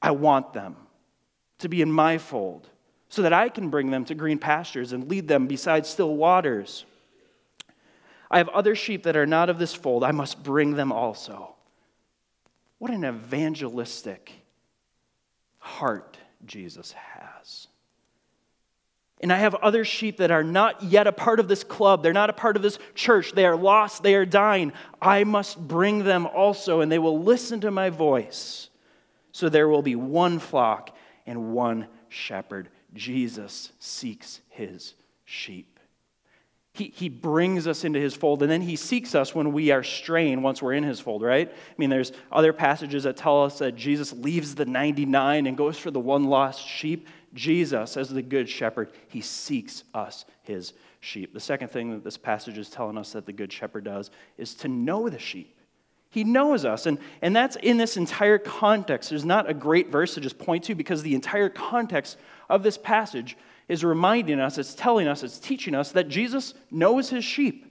I 0.02 0.10
want 0.10 0.52
them 0.52 0.76
to 1.60 1.68
be 1.68 1.80
in 1.80 1.90
my 1.90 2.18
fold 2.18 2.68
so 3.08 3.22
that 3.22 3.32
I 3.32 3.48
can 3.48 3.70
bring 3.70 3.90
them 3.90 4.04
to 4.06 4.14
green 4.14 4.38
pastures 4.38 4.92
and 4.92 5.08
lead 5.08 5.28
them 5.28 5.46
beside 5.46 5.86
still 5.86 6.14
waters. 6.14 6.84
I 8.30 8.38
have 8.38 8.48
other 8.50 8.74
sheep 8.74 9.04
that 9.04 9.16
are 9.16 9.26
not 9.26 9.48
of 9.48 9.58
this 9.58 9.74
fold. 9.74 10.04
I 10.04 10.10
must 10.10 10.42
bring 10.42 10.74
them 10.74 10.92
also. 10.92 11.54
What 12.78 12.90
an 12.90 13.04
evangelistic 13.04 14.32
heart 15.58 16.16
Jesus 16.44 16.92
has. 16.92 17.68
And 19.20 19.32
I 19.32 19.36
have 19.38 19.56
other 19.56 19.84
sheep 19.84 20.18
that 20.18 20.30
are 20.30 20.44
not 20.44 20.82
yet 20.82 21.08
a 21.08 21.12
part 21.12 21.40
of 21.40 21.48
this 21.48 21.64
club. 21.64 22.02
They're 22.02 22.12
not 22.12 22.30
a 22.30 22.34
part 22.34 22.54
of 22.56 22.62
this 22.62 22.78
church. 22.94 23.32
They 23.32 23.46
are 23.46 23.56
lost. 23.56 24.02
They 24.02 24.14
are 24.14 24.24
dying. 24.24 24.72
I 25.02 25.24
must 25.24 25.58
bring 25.58 26.04
them 26.04 26.26
also, 26.26 26.80
and 26.80 26.90
they 26.90 27.00
will 27.00 27.20
listen 27.20 27.60
to 27.62 27.70
my 27.72 27.90
voice. 27.90 28.70
So 29.32 29.48
there 29.48 29.68
will 29.68 29.82
be 29.82 29.96
one 29.96 30.38
flock 30.38 30.96
and 31.26 31.52
one 31.52 31.88
shepherd. 32.08 32.68
Jesus 32.94 33.72
seeks 33.80 34.40
his 34.48 34.94
sheep. 35.24 35.77
He, 36.78 36.92
he 36.94 37.08
brings 37.08 37.66
us 37.66 37.82
into 37.82 37.98
his 37.98 38.14
fold, 38.14 38.40
and 38.42 38.50
then 38.50 38.62
he 38.62 38.76
seeks 38.76 39.16
us 39.16 39.34
when 39.34 39.52
we 39.52 39.72
are 39.72 39.82
straying 39.82 40.42
once 40.42 40.62
we're 40.62 40.74
in 40.74 40.84
his 40.84 41.00
fold, 41.00 41.22
right? 41.22 41.50
I 41.50 41.74
mean, 41.76 41.90
there's 41.90 42.12
other 42.30 42.52
passages 42.52 43.02
that 43.02 43.16
tell 43.16 43.42
us 43.42 43.58
that 43.58 43.74
Jesus 43.74 44.12
leaves 44.12 44.54
the 44.54 44.64
99 44.64 45.48
and 45.48 45.56
goes 45.56 45.76
for 45.76 45.90
the 45.90 45.98
one 45.98 46.24
lost 46.24 46.64
sheep. 46.64 47.08
Jesus, 47.34 47.96
as 47.96 48.10
the 48.10 48.22
good 48.22 48.48
shepherd, 48.48 48.92
he 49.08 49.20
seeks 49.20 49.82
us, 49.92 50.24
his 50.42 50.72
sheep. 51.00 51.34
The 51.34 51.40
second 51.40 51.72
thing 51.72 51.90
that 51.90 52.04
this 52.04 52.16
passage 52.16 52.58
is 52.58 52.70
telling 52.70 52.96
us 52.96 53.10
that 53.12 53.26
the 53.26 53.32
good 53.32 53.52
shepherd 53.52 53.82
does 53.82 54.12
is 54.36 54.54
to 54.56 54.68
know 54.68 55.08
the 55.08 55.18
sheep. 55.18 55.58
He 56.10 56.22
knows 56.22 56.64
us. 56.64 56.86
And, 56.86 56.98
and 57.22 57.34
that's 57.34 57.56
in 57.56 57.76
this 57.76 57.96
entire 57.96 58.38
context. 58.38 59.10
There's 59.10 59.24
not 59.24 59.50
a 59.50 59.54
great 59.54 59.90
verse 59.90 60.14
to 60.14 60.20
just 60.20 60.38
point 60.38 60.62
to 60.64 60.76
because 60.76 61.02
the 61.02 61.16
entire 61.16 61.48
context 61.48 62.18
of 62.48 62.62
this 62.62 62.78
passage 62.78 63.36
is 63.68 63.84
reminding 63.84 64.40
us, 64.40 64.58
it's 64.58 64.74
telling 64.74 65.06
us, 65.06 65.22
it's 65.22 65.38
teaching 65.38 65.74
us 65.74 65.92
that 65.92 66.08
Jesus 66.08 66.54
knows 66.70 67.10
his 67.10 67.24
sheep. 67.24 67.68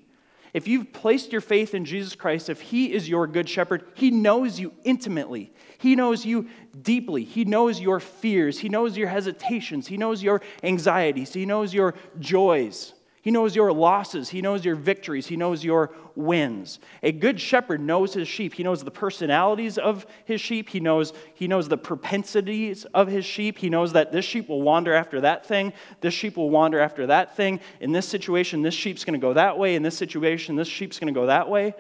If 0.54 0.68
you've 0.68 0.94
placed 0.94 1.32
your 1.32 1.42
faith 1.42 1.76
in 1.76 1.86
Jesus 1.86 2.16
Christ, 2.16 2.50
if 2.50 2.62
He 2.62 2.92
is 2.92 3.08
your 3.08 3.28
good 3.28 3.48
shepherd, 3.48 3.86
He 3.96 4.10
knows 4.10 4.60
you 4.60 4.74
intimately. 4.84 5.52
He 5.78 5.96
knows 5.96 6.26
you 6.26 6.48
deeply. 6.82 7.24
He 7.24 7.46
knows 7.46 7.80
your 7.80 8.00
fears. 8.00 8.58
He 8.58 8.70
knows 8.70 8.98
your 8.98 9.08
hesitations. 9.08 9.88
He 9.88 9.98
knows 9.98 10.24
your 10.24 10.42
anxieties. 10.64 11.34
He 11.34 11.46
knows 11.46 11.74
your 11.74 11.94
joys. 12.20 12.94
He 13.28 13.32
knows 13.32 13.58
your 13.58 13.74
losses. 13.74 14.30
He 14.30 14.42
knows 14.42 14.64
your 14.64 14.78
victories. 14.78 15.28
He 15.28 15.36
knows 15.36 15.62
your 15.62 15.94
wins. 16.16 16.80
A 17.04 17.12
good 17.12 17.42
shepherd 17.42 17.82
knows 17.82 18.14
his 18.14 18.26
sheep. 18.26 18.54
He 18.54 18.64
knows 18.64 18.86
the 18.86 18.90
personalities 18.90 19.78
of 19.78 20.06
his 20.24 20.40
sheep. 20.40 20.70
He 20.70 20.80
knows, 20.80 21.12
he 21.34 21.46
knows 21.46 21.68
the 21.68 21.78
propensities 21.78 22.86
of 22.94 23.10
his 23.10 23.26
sheep. 23.26 23.58
He 23.58 23.70
knows 23.70 23.92
that 23.92 24.14
this 24.14 24.24
sheep 24.24 24.48
will 24.48 24.62
wander 24.62 24.94
after 24.94 25.20
that 25.20 25.46
thing. 25.46 25.74
This 26.00 26.14
sheep 26.14 26.38
will 26.38 26.50
wander 26.50 26.80
after 26.80 27.08
that 27.08 27.36
thing. 27.36 27.60
In 27.82 27.92
this 27.92 28.08
situation, 28.08 28.62
this 28.62 28.74
sheep's 28.74 29.04
going 29.04 29.20
to 29.20 29.28
go 29.28 29.34
that 29.34 29.58
way. 29.58 29.76
In 29.76 29.84
this 29.84 29.98
situation, 29.98 30.56
this 30.56 30.70
sheep's 30.70 30.98
going 30.98 31.14
to 31.14 31.20
go 31.20 31.26
that 31.26 31.50
way. 31.50 31.76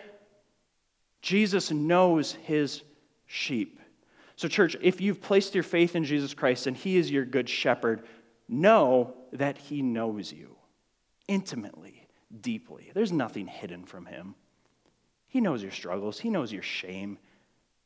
Jesus 1.22 1.72
knows 1.72 2.34
his 2.34 2.84
sheep. 3.26 3.80
So, 4.36 4.50
church, 4.50 4.76
if 4.82 5.00
you've 5.00 5.22
placed 5.22 5.56
your 5.56 5.64
faith 5.64 5.96
in 5.96 6.04
Jesus 6.04 6.34
Christ 6.34 6.68
and 6.68 6.76
he 6.76 6.98
is 6.98 7.10
your 7.10 7.24
good 7.24 7.48
shepherd, 7.48 8.04
know 8.50 9.14
that 9.32 9.58
he 9.58 9.82
knows 9.82 10.34
you 10.34 10.57
intimately, 11.28 12.08
deeply. 12.42 12.92
There's 12.94 13.12
nothing 13.12 13.48
hidden 13.48 13.86
from 13.86 14.06
him. 14.06 14.36
He 15.28 15.42
knows 15.42 15.62
your 15.62 15.72
struggles, 15.72 16.20
he 16.20 16.30
knows 16.30 16.52
your 16.52 16.64
shame. 16.64 17.18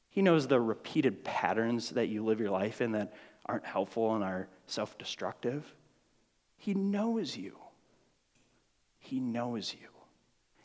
He 0.09 0.21
knows 0.21 0.45
the 0.45 0.59
repeated 0.59 1.23
patterns 1.23 1.91
that 1.91 2.09
you 2.09 2.25
live 2.25 2.41
your 2.41 2.49
life 2.49 2.81
in 2.81 2.91
that 2.91 3.13
aren't 3.45 3.65
helpful 3.65 4.13
and 4.13 4.23
are 4.23 4.49
self 4.67 4.97
destructive. 4.97 5.73
He 6.57 6.73
knows 6.73 7.35
you. 7.35 7.57
He 8.99 9.19
knows 9.19 9.73
you. 9.73 9.87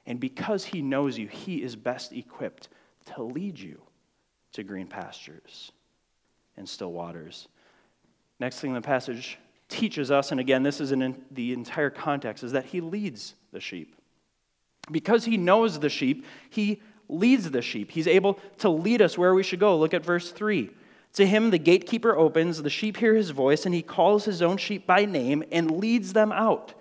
And 0.04 0.20
because 0.20 0.64
he 0.64 0.82
knows 0.82 1.16
you, 1.16 1.28
he 1.28 1.62
is 1.62 1.76
best 1.76 2.12
equipped 2.12 2.68
to 3.14 3.22
lead 3.22 3.58
you 3.58 3.80
to 4.52 4.62
green 4.62 4.86
pastures 4.86 5.72
and 6.56 6.68
still 6.68 6.92
waters. 6.92 7.48
Next 8.38 8.60
thing 8.60 8.70
in 8.70 8.74
the 8.74 8.80
passage 8.80 9.38
teaches 9.68 10.10
us, 10.10 10.30
and 10.30 10.40
again, 10.40 10.62
this 10.62 10.80
is 10.80 10.92
in 10.92 11.24
the 11.30 11.52
entire 11.52 11.90
context, 11.90 12.44
is 12.44 12.52
that 12.52 12.66
he 12.66 12.80
leads 12.80 13.34
the 13.52 13.60
sheep. 13.60 13.96
Because 14.90 15.24
he 15.24 15.36
knows 15.36 15.80
the 15.80 15.88
sheep, 15.88 16.24
he 16.50 16.80
leads 17.08 17.50
the 17.50 17.62
sheep. 17.62 17.90
He's 17.90 18.06
able 18.06 18.38
to 18.58 18.68
lead 18.68 19.02
us 19.02 19.18
where 19.18 19.34
we 19.34 19.42
should 19.42 19.60
go. 19.60 19.76
Look 19.76 19.94
at 19.94 20.04
verse 20.04 20.30
3. 20.30 20.70
To 21.14 21.26
him, 21.26 21.50
the 21.50 21.58
gatekeeper 21.58 22.16
opens, 22.16 22.62
the 22.62 22.70
sheep 22.70 22.98
hear 22.98 23.14
his 23.14 23.30
voice, 23.30 23.64
and 23.64 23.74
he 23.74 23.82
calls 23.82 24.24
his 24.24 24.42
own 24.42 24.58
sheep 24.58 24.86
by 24.86 25.04
name 25.04 25.42
and 25.50 25.70
leads 25.70 26.12
them 26.12 26.30
out. 26.30 26.74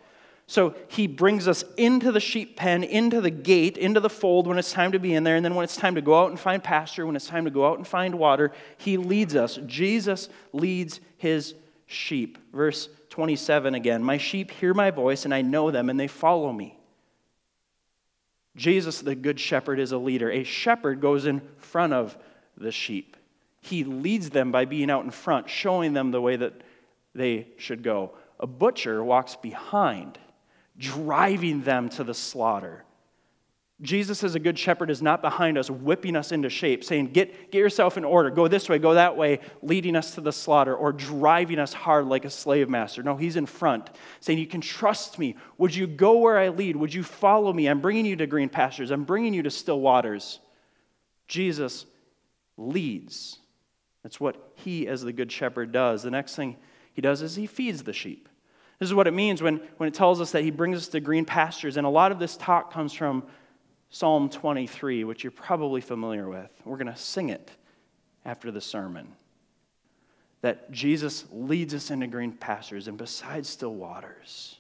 So 0.48 0.76
he 0.90 1.08
brings 1.08 1.48
us 1.48 1.64
into 1.78 2.12
the 2.12 2.20
sheep 2.20 2.56
pen, 2.56 2.84
into 2.84 3.20
the 3.20 3.32
gate, 3.32 3.78
into 3.78 4.00
the 4.00 4.10
fold 4.10 4.46
when 4.46 4.60
it's 4.60 4.72
time 4.72 4.92
to 4.92 5.00
be 5.00 5.16
in 5.16 5.24
there. 5.24 5.38
And 5.38 5.44
then 5.44 5.56
when 5.56 5.64
it's 5.64 5.76
time 5.78 5.96
to 5.96 6.02
go 6.02 6.22
out 6.22 6.30
and 6.30 6.40
find 6.40 6.64
pasture, 6.64 7.06
when 7.06 7.16
it's 7.16 7.28
time 7.28 7.46
to 7.46 7.52
go 7.52 7.66
out 7.66 7.78
and 7.78 7.88
find 7.88 8.20
water, 8.20 8.52
he 8.78 8.98
leads 8.98 9.36
us. 9.36 9.58
Jesus 9.66 10.30
leads 10.54 11.00
his 11.18 11.56
sheep. 11.86 12.38
Verse 12.54 12.90
27 13.10 13.76
again 13.76 14.04
My 14.04 14.18
sheep 14.18 14.52
hear 14.52 14.74
my 14.74 14.92
voice, 14.92 15.26
and 15.26 15.34
I 15.34 15.42
know 15.42 15.72
them, 15.72 15.90
and 15.90 16.00
they 16.00 16.08
follow 16.08 16.52
me. 16.52 16.78
Jesus, 18.56 19.02
the 19.02 19.16
good 19.16 19.40
shepherd, 19.40 19.80
is 19.80 19.92
a 19.92 19.98
leader. 19.98 20.32
A 20.32 20.44
shepherd 20.44 21.02
goes 21.02 21.26
in 21.26 21.42
front 21.58 21.94
of 21.94 22.18
the 22.58 22.72
sheep. 22.72 23.18
He 23.62 23.84
leads 23.84 24.30
them 24.30 24.52
by 24.52 24.66
being 24.66 24.90
out 24.90 25.04
in 25.04 25.12
front, 25.12 25.50
showing 25.50 25.94
them 25.94 26.12
the 26.12 26.22
way 26.22 26.36
that 26.36 26.54
they 27.14 27.48
should 27.58 27.84
go. 27.84 28.12
A 28.40 28.48
butcher 28.48 29.04
walks 29.04 29.36
behind, 29.36 30.20
driving 30.78 31.64
them 31.64 31.90
to 31.90 32.04
the 32.04 32.14
slaughter. 32.14 32.84
Jesus, 33.82 34.24
as 34.24 34.36
a 34.36 34.40
good 34.40 34.58
shepherd, 34.58 34.90
is 34.90 35.02
not 35.02 35.22
behind 35.22 35.58
us, 35.58 35.70
whipping 35.70 36.16
us 36.16 36.32
into 36.32 36.50
shape, 36.50 36.82
saying, 36.82 37.08
get, 37.08 37.52
get 37.52 37.60
yourself 37.60 37.98
in 37.98 38.06
order, 38.06 38.30
go 38.30 38.48
this 38.48 38.70
way, 38.70 38.80
go 38.80 38.94
that 38.94 39.18
way, 39.18 39.42
leading 39.62 39.98
us 39.98 40.16
to 40.16 40.22
the 40.22 40.32
slaughter, 40.32 40.74
or 40.74 40.94
driving 40.94 41.60
us 41.60 41.74
hard 41.74 42.06
like 42.06 42.24
a 42.24 42.30
slave 42.30 42.70
master. 42.70 43.04
No, 43.04 43.18
he's 43.18 43.36
in 43.36 43.46
front, 43.46 43.90
saying, 44.22 44.40
You 44.40 44.48
can 44.48 44.62
trust 44.62 45.20
me. 45.20 45.36
Would 45.58 45.76
you 45.76 45.88
go 45.88 46.20
where 46.20 46.38
I 46.38 46.50
lead? 46.50 46.78
Would 46.78 46.94
you 46.94 47.04
follow 47.04 47.52
me? 47.52 47.68
I'm 47.68 47.82
bringing 47.82 48.06
you 48.06 48.16
to 48.16 48.28
green 48.28 48.48
pastures, 48.48 48.92
I'm 48.92 49.04
bringing 49.04 49.34
you 49.34 49.44
to 49.44 49.52
still 49.52 49.82
waters. 49.82 50.40
Jesus 51.28 51.86
leads. 52.56 53.40
That's 54.04 54.20
what 54.20 54.54
he, 54.56 54.88
as 54.88 55.02
the 55.02 55.12
good 55.12 55.32
shepherd, 55.32 55.72
does. 55.72 56.04
The 56.04 56.12
next 56.12 56.36
thing 56.36 56.56
he 56.94 57.02
does 57.02 57.22
is 57.22 57.36
he 57.36 57.48
feeds 57.48 57.84
the 57.84 57.92
sheep. 57.92 58.30
This 58.80 58.88
is 58.88 58.94
what 58.94 59.08
it 59.08 59.14
means 59.14 59.42
when, 59.42 59.62
when 59.78 59.88
it 59.88 59.96
tells 59.96 60.22
us 60.22 60.32
that 60.32 60.44
he 60.44 60.52
brings 60.52 60.78
us 60.78 60.88
to 60.90 61.00
green 61.00 61.26
pastures. 61.26 61.78
And 61.78 61.88
a 61.88 61.90
lot 61.90 62.12
of 62.12 62.20
this 62.20 62.38
talk 62.38 62.72
comes 62.72 62.94
from 62.94 63.24
Psalm 63.96 64.28
23, 64.28 65.06
which 65.06 65.24
you're 65.24 65.32
probably 65.32 65.80
familiar 65.80 66.28
with. 66.28 66.52
We're 66.66 66.76
going 66.76 66.94
to 66.94 66.98
sing 66.98 67.30
it 67.30 67.50
after 68.26 68.52
the 68.52 68.60
sermon. 68.60 69.08
That 70.42 70.70
Jesus 70.70 71.24
leads 71.32 71.74
us 71.74 71.92
into 71.92 72.06
green 72.08 72.34
pastures 72.34 72.90
and 72.90 72.98
beside 72.98 73.46
still 73.46 73.74
waters. 73.74 74.60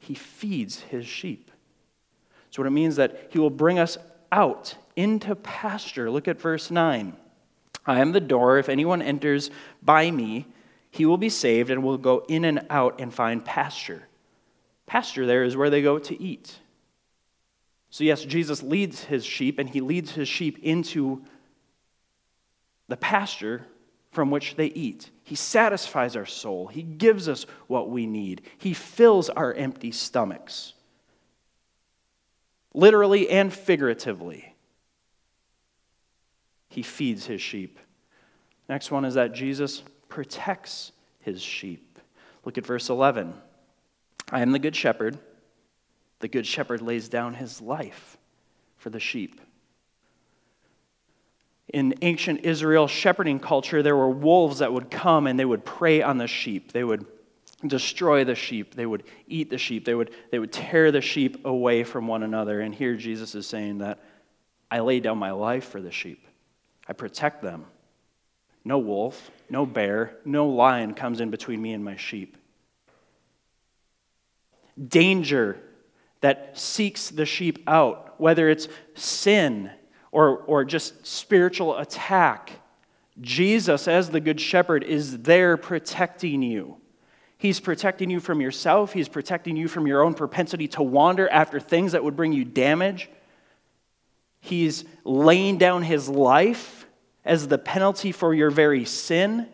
He 0.00 0.14
feeds 0.14 0.80
his 0.80 1.06
sheep. 1.06 1.52
So, 2.50 2.60
what 2.60 2.66
it 2.66 2.70
means 2.70 2.96
that 2.96 3.28
he 3.30 3.38
will 3.38 3.50
bring 3.50 3.78
us 3.78 3.96
out 4.32 4.74
into 4.96 5.36
pasture. 5.36 6.10
Look 6.10 6.26
at 6.26 6.40
verse 6.40 6.72
9. 6.72 7.16
I 7.86 8.00
am 8.00 8.10
the 8.10 8.18
door. 8.18 8.58
If 8.58 8.68
anyone 8.68 9.00
enters 9.00 9.52
by 9.80 10.10
me, 10.10 10.44
he 10.90 11.06
will 11.06 11.18
be 11.18 11.28
saved 11.28 11.70
and 11.70 11.84
will 11.84 11.98
go 11.98 12.24
in 12.26 12.44
and 12.44 12.66
out 12.68 13.00
and 13.00 13.14
find 13.14 13.44
pasture. 13.44 14.08
Pasture 14.86 15.24
there 15.24 15.44
is 15.44 15.56
where 15.56 15.70
they 15.70 15.82
go 15.82 15.96
to 16.00 16.20
eat. 16.20 16.58
So, 17.90 18.04
yes, 18.04 18.24
Jesus 18.24 18.62
leads 18.62 19.04
his 19.04 19.24
sheep, 19.24 19.58
and 19.58 19.68
he 19.68 19.80
leads 19.80 20.12
his 20.12 20.28
sheep 20.28 20.58
into 20.62 21.22
the 22.88 22.96
pasture 22.96 23.66
from 24.12 24.30
which 24.30 24.56
they 24.56 24.66
eat. 24.66 25.10
He 25.24 25.34
satisfies 25.34 26.16
our 26.16 26.26
soul, 26.26 26.68
he 26.68 26.82
gives 26.82 27.28
us 27.28 27.46
what 27.66 27.90
we 27.90 28.06
need, 28.06 28.42
he 28.58 28.74
fills 28.74 29.28
our 29.30 29.52
empty 29.52 29.92
stomachs, 29.92 30.74
literally 32.74 33.28
and 33.28 33.52
figuratively. 33.52 34.54
He 36.68 36.82
feeds 36.82 37.26
his 37.26 37.42
sheep. 37.42 37.80
Next 38.68 38.92
one 38.92 39.04
is 39.04 39.14
that 39.14 39.32
Jesus 39.32 39.82
protects 40.08 40.92
his 41.18 41.42
sheep. 41.42 41.98
Look 42.44 42.58
at 42.58 42.64
verse 42.64 42.88
11. 42.88 43.34
I 44.30 44.42
am 44.42 44.52
the 44.52 44.60
good 44.60 44.76
shepherd. 44.76 45.18
The 46.20 46.28
good 46.28 46.46
shepherd 46.46 46.82
lays 46.82 47.08
down 47.08 47.34
his 47.34 47.60
life 47.60 48.16
for 48.76 48.90
the 48.90 49.00
sheep. 49.00 49.40
In 51.72 51.94
ancient 52.02 52.40
Israel 52.44 52.88
shepherding 52.88 53.38
culture, 53.38 53.82
there 53.82 53.96
were 53.96 54.10
wolves 54.10 54.58
that 54.58 54.72
would 54.72 54.90
come 54.90 55.26
and 55.26 55.38
they 55.38 55.44
would 55.44 55.64
prey 55.64 56.02
on 56.02 56.18
the 56.18 56.26
sheep. 56.26 56.72
They 56.72 56.84
would 56.84 57.06
destroy 57.66 58.24
the 58.24 58.34
sheep. 58.34 58.74
They 58.74 58.86
would 58.86 59.04
eat 59.28 59.50
the 59.50 59.58
sheep. 59.58 59.84
They 59.84 59.94
would, 59.94 60.10
they 60.30 60.38
would 60.38 60.52
tear 60.52 60.90
the 60.90 61.00
sheep 61.00 61.44
away 61.44 61.84
from 61.84 62.06
one 62.06 62.22
another. 62.22 62.60
And 62.60 62.74
here 62.74 62.96
Jesus 62.96 63.34
is 63.34 63.46
saying 63.46 63.78
that 63.78 64.00
I 64.70 64.80
lay 64.80 65.00
down 65.00 65.18
my 65.18 65.32
life 65.32 65.68
for 65.68 65.80
the 65.80 65.90
sheep, 65.90 66.26
I 66.88 66.92
protect 66.92 67.42
them. 67.42 67.66
No 68.62 68.78
wolf, 68.78 69.30
no 69.48 69.64
bear, 69.64 70.16
no 70.26 70.46
lion 70.46 70.92
comes 70.92 71.20
in 71.20 71.30
between 71.30 71.62
me 71.62 71.72
and 71.72 71.82
my 71.82 71.96
sheep. 71.96 72.36
Danger 74.88 75.58
that 76.20 76.58
seeks 76.58 77.10
the 77.10 77.26
sheep 77.26 77.62
out, 77.66 78.20
whether 78.20 78.48
it's 78.48 78.68
sin 78.94 79.70
or, 80.12 80.38
or 80.38 80.64
just 80.64 81.06
spiritual 81.06 81.78
attack. 81.78 82.52
Jesus, 83.20 83.88
as 83.88 84.10
the 84.10 84.20
Good 84.20 84.40
Shepherd, 84.40 84.84
is 84.84 85.18
there 85.18 85.56
protecting 85.56 86.42
you. 86.42 86.76
He's 87.38 87.60
protecting 87.60 88.10
you 88.10 88.20
from 88.20 88.40
yourself. 88.40 88.92
He's 88.92 89.08
protecting 89.08 89.56
you 89.56 89.66
from 89.66 89.86
your 89.86 90.02
own 90.02 90.14
propensity 90.14 90.68
to 90.68 90.82
wander 90.82 91.28
after 91.28 91.58
things 91.58 91.92
that 91.92 92.04
would 92.04 92.16
bring 92.16 92.32
you 92.32 92.44
damage. 92.44 93.08
He's 94.40 94.84
laying 95.04 95.56
down 95.56 95.82
his 95.82 96.08
life 96.08 96.86
as 97.24 97.48
the 97.48 97.58
penalty 97.58 98.12
for 98.12 98.34
your 98.34 98.50
very 98.50 98.84
sin. 98.84 99.46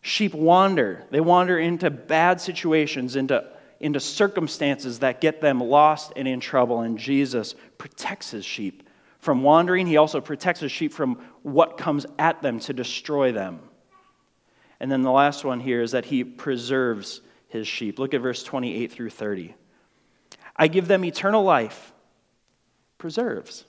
Sheep 0.00 0.34
wander. 0.34 1.04
They 1.10 1.20
wander 1.20 1.58
into 1.58 1.90
bad 1.90 2.40
situations, 2.40 3.16
into, 3.16 3.44
into 3.80 4.00
circumstances 4.00 5.00
that 5.00 5.20
get 5.20 5.40
them 5.40 5.60
lost 5.60 6.12
and 6.16 6.26
in 6.26 6.40
trouble. 6.40 6.80
And 6.80 6.98
Jesus 6.98 7.54
protects 7.78 8.30
his 8.30 8.44
sheep 8.44 8.82
from 9.18 9.42
wandering. 9.42 9.86
He 9.86 9.96
also 9.96 10.20
protects 10.20 10.60
his 10.60 10.72
sheep 10.72 10.92
from 10.92 11.20
what 11.42 11.78
comes 11.78 12.06
at 12.18 12.42
them 12.42 12.60
to 12.60 12.72
destroy 12.72 13.32
them. 13.32 13.60
And 14.80 14.90
then 14.90 15.02
the 15.02 15.10
last 15.10 15.44
one 15.44 15.60
here 15.60 15.82
is 15.82 15.92
that 15.92 16.04
he 16.04 16.24
preserves 16.24 17.20
his 17.48 17.66
sheep. 17.66 17.98
Look 17.98 18.14
at 18.14 18.20
verse 18.20 18.42
28 18.42 18.92
through 18.92 19.10
30. 19.10 19.54
I 20.56 20.68
give 20.68 20.88
them 20.88 21.04
eternal 21.04 21.42
life, 21.42 21.92
preserves. 22.98 23.64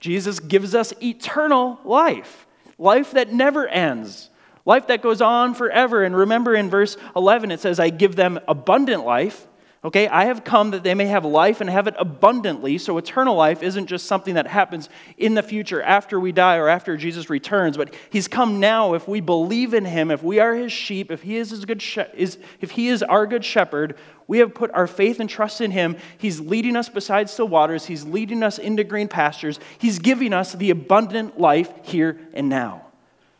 Jesus 0.00 0.38
gives 0.40 0.74
us 0.74 0.92
eternal 1.02 1.78
life, 1.84 2.46
life 2.78 3.12
that 3.12 3.32
never 3.32 3.66
ends, 3.66 4.30
life 4.68 4.88
that 4.88 5.00
goes 5.00 5.22
on 5.22 5.54
forever. 5.54 6.04
And 6.04 6.14
remember 6.14 6.54
in 6.54 6.68
verse 6.68 6.98
11, 7.16 7.50
it 7.50 7.58
says, 7.58 7.80
I 7.80 7.88
give 7.88 8.14
them 8.14 8.38
abundant 8.46 9.04
life. 9.04 9.46
Okay, 9.84 10.08
I 10.08 10.24
have 10.24 10.42
come 10.42 10.72
that 10.72 10.82
they 10.82 10.94
may 10.94 11.06
have 11.06 11.24
life 11.24 11.60
and 11.60 11.70
have 11.70 11.86
it 11.86 11.94
abundantly. 11.98 12.78
So, 12.78 12.98
eternal 12.98 13.36
life 13.36 13.62
isn't 13.62 13.86
just 13.86 14.06
something 14.06 14.34
that 14.34 14.48
happens 14.48 14.88
in 15.16 15.34
the 15.34 15.42
future 15.42 15.80
after 15.80 16.18
we 16.18 16.32
die 16.32 16.56
or 16.56 16.68
after 16.68 16.96
Jesus 16.96 17.30
returns, 17.30 17.76
but 17.76 17.94
He's 18.10 18.26
come 18.26 18.58
now 18.58 18.94
if 18.94 19.06
we 19.06 19.20
believe 19.20 19.74
in 19.74 19.84
Him, 19.84 20.10
if 20.10 20.20
we 20.20 20.40
are 20.40 20.52
His 20.52 20.72
sheep, 20.72 21.12
if 21.12 21.22
He 21.22 21.36
is, 21.36 21.50
his 21.50 21.64
good 21.64 21.80
she- 21.80 22.00
is, 22.12 22.38
if 22.60 22.72
he 22.72 22.88
is 22.88 23.04
our 23.04 23.24
good 23.24 23.44
shepherd, 23.44 23.96
we 24.26 24.38
have 24.38 24.52
put 24.52 24.72
our 24.72 24.88
faith 24.88 25.20
and 25.20 25.30
trust 25.30 25.60
in 25.60 25.70
Him. 25.70 25.96
He's 26.18 26.40
leading 26.40 26.74
us 26.74 26.88
beside 26.88 27.30
still 27.30 27.46
waters, 27.46 27.86
He's 27.86 28.04
leading 28.04 28.42
us 28.42 28.58
into 28.58 28.82
green 28.82 29.06
pastures, 29.06 29.60
He's 29.78 30.00
giving 30.00 30.32
us 30.32 30.54
the 30.54 30.70
abundant 30.70 31.38
life 31.38 31.72
here 31.84 32.18
and 32.34 32.48
now. 32.48 32.87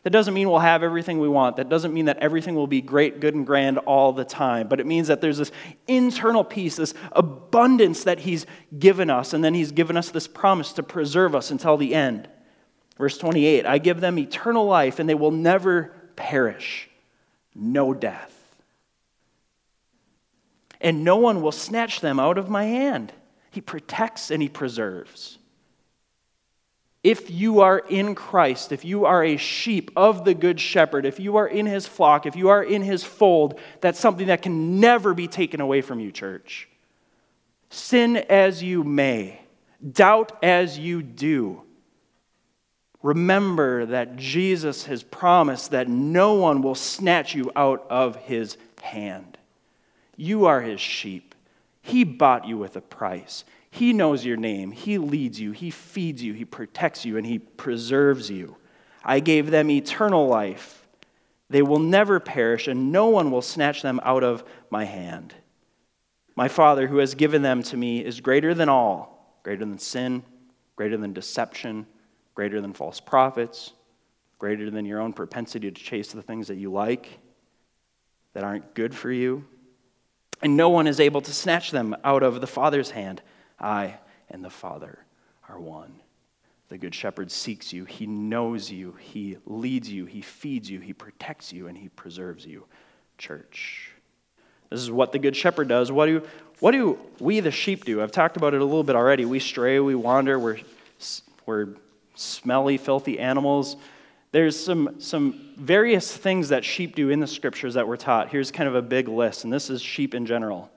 That 0.09 0.13
doesn't 0.13 0.33
mean 0.33 0.49
we'll 0.49 0.61
have 0.61 0.83
everything 0.83 1.19
we 1.19 1.29
want. 1.29 1.57
That 1.57 1.69
doesn't 1.69 1.93
mean 1.93 2.07
that 2.07 2.17
everything 2.17 2.55
will 2.55 2.67
be 2.67 2.81
great, 2.81 3.21
good, 3.21 3.35
and 3.35 3.47
grand 3.47 3.77
all 3.77 4.15
the 4.15 4.25
time. 4.25 4.67
But 4.67 4.81
it 4.81 4.87
means 4.87 5.09
that 5.09 5.21
there's 5.21 5.37
this 5.37 5.53
internal 5.87 6.43
peace, 6.43 6.77
this 6.77 6.95
abundance 7.13 8.05
that 8.05 8.21
He's 8.21 8.47
given 8.79 9.11
us. 9.11 9.35
And 9.35 9.45
then 9.45 9.53
He's 9.53 9.71
given 9.71 9.99
us 9.99 10.09
this 10.09 10.27
promise 10.27 10.73
to 10.73 10.83
preserve 10.83 11.35
us 11.35 11.51
until 11.51 11.77
the 11.77 11.95
end. 11.95 12.27
Verse 12.97 13.19
28 13.19 13.67
I 13.67 13.77
give 13.77 14.01
them 14.01 14.19
eternal 14.19 14.65
life, 14.65 14.99
and 14.99 15.07
they 15.07 15.15
will 15.15 15.31
never 15.31 15.93
perish, 16.17 16.89
no 17.55 17.93
death. 17.93 18.33
And 20.81 21.05
no 21.05 21.17
one 21.17 21.43
will 21.43 21.53
snatch 21.53 22.01
them 22.01 22.19
out 22.19 22.39
of 22.39 22.49
my 22.49 22.65
hand. 22.65 23.13
He 23.51 23.61
protects 23.61 24.31
and 24.31 24.41
He 24.41 24.49
preserves. 24.49 25.37
If 27.05 27.31
you 27.31 27.61
are 27.61 27.79
in 27.79 28.15
Christ, 28.15 28.73
if 28.73 28.85
you 28.85 29.05
are 29.05 29.25
a 29.25 29.37
sheep 29.37 29.91
of 29.97 30.25
the 30.25 30.35
Good 30.35 30.61
Shepherd, 30.61 31.07
if 31.07 31.21
you 31.21 31.37
are 31.37 31.47
in 31.47 31.67
his 31.67 31.87
flock, 31.87 32.27
if 32.27 32.35
you 32.35 32.49
are 32.49 32.63
in 32.63 32.83
his 32.83 33.05
fold, 33.05 33.61
that's 33.81 34.01
something 34.01 34.27
that 34.27 34.43
can 34.43 34.81
never 34.81 35.15
be 35.15 35.29
taken 35.29 35.61
away 35.61 35.81
from 35.81 36.01
you, 36.01 36.11
church. 36.11 36.69
Sin 37.71 38.17
as 38.17 38.63
you 38.63 38.83
may, 38.83 39.41
doubt 39.93 40.33
as 40.43 40.77
you 40.79 41.03
do, 41.03 41.63
remember 43.03 43.87
that 43.87 44.17
Jesus 44.17 44.87
has 44.87 45.05
promised 45.05 45.71
that 45.71 45.89
no 45.89 46.35
one 46.35 46.63
will 46.63 46.75
snatch 46.75 47.35
you 47.35 47.53
out 47.55 47.87
of 47.89 48.17
his 48.17 48.57
hand. 48.83 49.39
You 50.17 50.47
are 50.47 50.61
his 50.61 50.81
sheep. 50.81 51.37
He 51.81 52.03
bought 52.03 52.47
you 52.47 52.59
with 52.59 52.77
a 52.77 52.81
price. 52.81 53.45
He 53.79 53.93
knows 53.93 54.25
your 54.25 54.37
name. 54.37 54.73
He 54.73 54.99
leads 54.99 55.39
you. 55.39 55.53
He 55.53 55.71
feeds 55.71 56.21
you. 56.21 56.33
He 56.33 56.45
protects 56.45 57.05
you, 57.05 57.17
and 57.17 57.25
He 57.25 57.39
preserves 57.39 58.29
you. 58.29 58.57
I 59.05 59.21
gave 59.21 59.53
them 59.53 59.71
eternal 59.71 60.27
life. 60.27 60.85
They 61.49 61.63
will 61.63 61.79
never 61.79 62.19
perish, 62.19 62.67
and 62.67 62.91
no 62.91 63.07
one 63.07 63.31
will 63.31 63.41
snatch 63.41 63.83
them 63.83 64.01
out 64.03 64.25
of 64.25 64.43
my 64.69 64.85
hand. 64.85 65.33
My 66.35 66.49
Father, 66.49 66.89
who 66.89 66.99
has 66.99 67.15
given 67.15 67.43
them 67.43 67.63
to 67.63 67.77
me, 67.77 68.05
is 68.05 68.21
greater 68.21 68.53
than 68.53 68.69
all, 68.69 69.39
greater 69.45 69.65
than 69.65 69.79
sin, 69.79 70.25
greater 70.75 70.97
than 70.97 71.13
deception, 71.13 71.87
greater 72.35 72.61
than 72.61 72.73
false 72.73 72.99
prophets, 72.99 73.75
greater 74.41 74.73
than 74.73 74.87
your 74.87 75.01
own 75.01 75.13
propensity 75.13 75.71
to 75.71 75.81
chase 75.81 76.11
the 76.11 76.23
things 76.23 76.49
that 76.49 76.57
you 76.57 76.73
like 76.73 77.21
that 78.33 78.43
aren't 78.43 78.75
good 78.75 78.93
for 78.93 79.13
you. 79.13 79.45
And 80.43 80.57
no 80.57 80.69
one 80.69 80.89
is 80.89 80.99
able 80.99 81.21
to 81.21 81.33
snatch 81.33 81.71
them 81.71 81.95
out 82.03 82.25
of 82.25 82.41
the 82.41 82.49
Father's 82.49 82.91
hand. 82.91 83.23
I 83.61 83.97
and 84.31 84.45
the 84.45 84.51
Father 84.51 84.99
are 85.49 85.59
one. 85.59 86.01
The 86.69 86.79
Good 86.79 86.95
Shepherd 86.95 87.31
seeks 87.31 87.73
you. 87.73 87.85
He 87.85 88.07
knows 88.07 88.71
you. 88.71 88.95
He 89.01 89.39
leads 89.47 89.91
you. 89.91 90.05
He 90.05 90.21
feeds 90.21 90.71
you. 90.71 90.81
He 90.81 90.93
protects 90.93 91.53
you. 91.53 91.67
And 91.67 91.77
He 91.77 91.89
preserves 91.89 92.45
you. 92.45 92.67
Church. 93.17 93.93
This 94.71 94.81
is 94.81 94.91
what 94.91 95.13
the 95.13 95.19
Good 95.19 95.35
Shepherd 95.35 95.69
does. 95.69 95.91
What 95.91 96.07
do, 96.07 96.23
what 96.61 96.73
do 96.73 96.99
we, 97.21 97.41
the 97.41 97.51
sheep, 97.51 97.85
do? 97.85 98.03
I've 98.03 98.13
talked 98.13 98.37
about 98.37 98.53
it 98.53 98.61
a 98.61 98.65
little 98.65 98.85
bit 98.85 98.97
already. 98.97 99.25
We 99.25 99.39
stray, 99.39 99.81
we 99.81 99.95
wander, 99.95 100.39
we're, 100.39 100.59
we're 101.47 101.69
smelly, 102.15 102.77
filthy 102.77 103.19
animals. 103.19 103.77
There's 104.31 104.63
some, 104.63 105.01
some 105.01 105.55
various 105.57 106.15
things 106.15 106.51
that 106.51 106.67
sheep 106.67 106.95
do 106.95 107.09
in 107.09 107.19
the 107.19 107.27
scriptures 107.27 107.75
that 107.75 107.89
we're 107.89 107.97
taught. 107.97 108.29
Here's 108.29 108.51
kind 108.51 108.69
of 108.69 108.75
a 108.75 108.83
big 108.83 109.09
list, 109.09 109.45
and 109.45 109.53
this 109.53 109.71
is 109.71 109.81
sheep 109.81 110.15
in 110.15 110.27
general. 110.27 110.71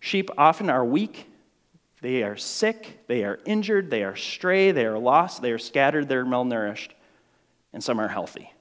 Sheep 0.00 0.28
often 0.36 0.68
are 0.68 0.84
weak 0.84 1.28
they 2.02 2.22
are 2.22 2.36
sick, 2.36 3.00
they 3.06 3.24
are 3.24 3.38
injured, 3.46 3.90
they 3.90 4.04
are 4.04 4.16
stray, 4.16 4.70
they 4.70 4.84
are 4.84 4.98
lost, 4.98 5.42
they 5.42 5.52
are 5.52 5.58
scattered, 5.58 6.08
they're 6.08 6.24
malnourished, 6.24 6.90
and 7.72 7.82
some 7.82 8.00
are 8.00 8.08
healthy. 8.08 8.52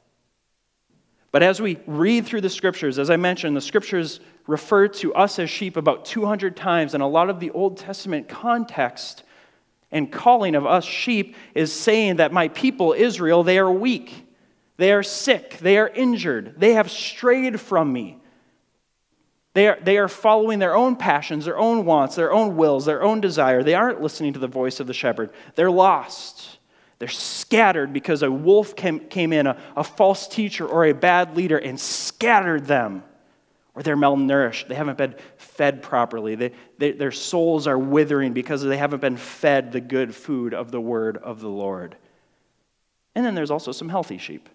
But 1.31 1.43
as 1.43 1.61
we 1.61 1.77
read 1.85 2.25
through 2.25 2.41
the 2.41 2.49
scriptures, 2.49 2.97
as 2.97 3.09
I 3.09 3.17
mentioned, 3.17 3.57
the 3.57 3.61
scriptures 3.61 4.21
refer 4.47 4.87
to 4.87 5.13
us 5.13 5.37
as 5.37 5.49
sheep 5.49 5.75
about 5.75 6.05
200 6.05 6.55
times, 6.55 6.93
and 6.93 7.03
a 7.03 7.07
lot 7.07 7.29
of 7.29 7.41
the 7.41 7.51
Old 7.51 7.77
Testament 7.77 8.29
context 8.29 9.23
and 9.91 10.11
calling 10.11 10.55
of 10.55 10.65
us 10.65 10.85
sheep 10.85 11.35
is 11.53 11.73
saying 11.73 12.17
that 12.17 12.31
my 12.31 12.47
people, 12.49 12.93
Israel, 12.93 13.43
they 13.43 13.57
are 13.57 13.71
weak, 13.71 14.27
they 14.77 14.91
are 14.91 15.03
sick, 15.03 15.57
they 15.59 15.77
are 15.77 15.89
injured, 15.89 16.55
they 16.57 16.73
have 16.73 16.89
strayed 16.89 17.59
from 17.59 17.91
me. 17.91 18.17
They 19.55 19.69
are, 19.69 19.79
they 19.81 19.97
are 19.97 20.09
following 20.09 20.59
their 20.59 20.75
own 20.75 20.97
passions, 20.97 21.45
their 21.45 21.57
own 21.57 21.85
wants, 21.85 22.15
their 22.15 22.33
own 22.33 22.57
wills, 22.57 22.83
their 22.83 23.01
own 23.01 23.21
desire. 23.21 23.63
They 23.63 23.73
aren't 23.73 24.01
listening 24.01 24.33
to 24.33 24.39
the 24.39 24.49
voice 24.49 24.81
of 24.81 24.85
the 24.87 24.93
shepherd. 24.93 25.29
They're 25.55 25.71
lost. 25.71 26.59
They're 26.99 27.07
scattered 27.07 27.93
because 27.93 28.21
a 28.21 28.29
wolf 28.29 28.75
came, 28.75 28.99
came 28.99 29.31
in, 29.31 29.47
a, 29.47 29.57
a 29.77 29.83
false 29.85 30.27
teacher 30.27 30.67
or 30.67 30.83
a 30.83 30.93
bad 30.93 31.37
leader, 31.37 31.57
and 31.57 31.79
scattered 31.79 32.65
them. 32.65 33.01
Or 33.75 33.81
they're 33.81 33.95
malnourished. 33.95 34.67
They 34.67 34.75
haven't 34.75 34.97
been 34.97 35.15
fed 35.37 35.81
properly. 35.81 36.35
They, 36.35 36.51
they, 36.77 36.91
their 36.91 37.13
souls 37.13 37.65
are 37.65 37.79
withering 37.79 38.33
because 38.33 38.61
they 38.61 38.75
haven't 38.75 38.99
been 38.99 39.15
fed 39.15 39.71
the 39.71 39.79
good 39.79 40.13
food 40.13 40.53
of 40.53 40.69
the 40.69 40.81
word 40.81 41.15
of 41.15 41.39
the 41.39 41.47
Lord. 41.47 41.95
And 43.15 43.25
then 43.25 43.35
there's 43.35 43.51
also 43.51 43.71
some 43.71 43.87
healthy 43.87 44.17
sheep. 44.17 44.49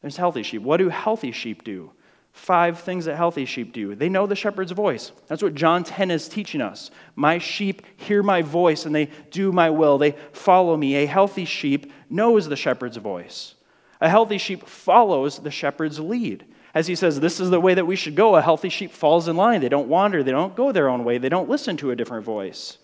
There's 0.00 0.16
healthy 0.16 0.44
sheep. 0.44 0.62
What 0.62 0.78
do 0.78 0.88
healthy 0.88 1.32
sheep 1.32 1.62
do? 1.62 1.92
Five 2.36 2.80
things 2.80 3.06
that 3.06 3.16
healthy 3.16 3.46
sheep 3.46 3.72
do. 3.72 3.94
They 3.94 4.10
know 4.10 4.26
the 4.26 4.36
shepherd's 4.36 4.72
voice. 4.72 5.10
That's 5.26 5.42
what 5.42 5.54
John 5.54 5.84
10 5.84 6.10
is 6.10 6.28
teaching 6.28 6.60
us. 6.60 6.90
My 7.14 7.38
sheep 7.38 7.82
hear 7.96 8.22
my 8.22 8.42
voice 8.42 8.84
and 8.84 8.94
they 8.94 9.08
do 9.30 9.52
my 9.52 9.70
will. 9.70 9.96
They 9.96 10.12
follow 10.32 10.76
me. 10.76 10.96
A 10.96 11.06
healthy 11.06 11.46
sheep 11.46 11.90
knows 12.10 12.46
the 12.46 12.54
shepherd's 12.54 12.98
voice. 12.98 13.54
A 14.02 14.08
healthy 14.10 14.36
sheep 14.36 14.68
follows 14.68 15.38
the 15.38 15.50
shepherd's 15.50 15.98
lead. 15.98 16.44
As 16.74 16.86
he 16.86 16.94
says, 16.94 17.18
this 17.18 17.40
is 17.40 17.48
the 17.48 17.58
way 17.58 17.72
that 17.72 17.86
we 17.86 17.96
should 17.96 18.14
go. 18.14 18.36
A 18.36 18.42
healthy 18.42 18.68
sheep 18.68 18.92
falls 18.92 19.28
in 19.28 19.36
line. 19.36 19.62
They 19.62 19.70
don't 19.70 19.88
wander. 19.88 20.22
They 20.22 20.30
don't 20.30 20.54
go 20.54 20.72
their 20.72 20.90
own 20.90 21.04
way. 21.04 21.16
They 21.16 21.30
don't 21.30 21.48
listen 21.48 21.78
to 21.78 21.90
a 21.90 21.96
different 21.96 22.26
voice. 22.26 22.76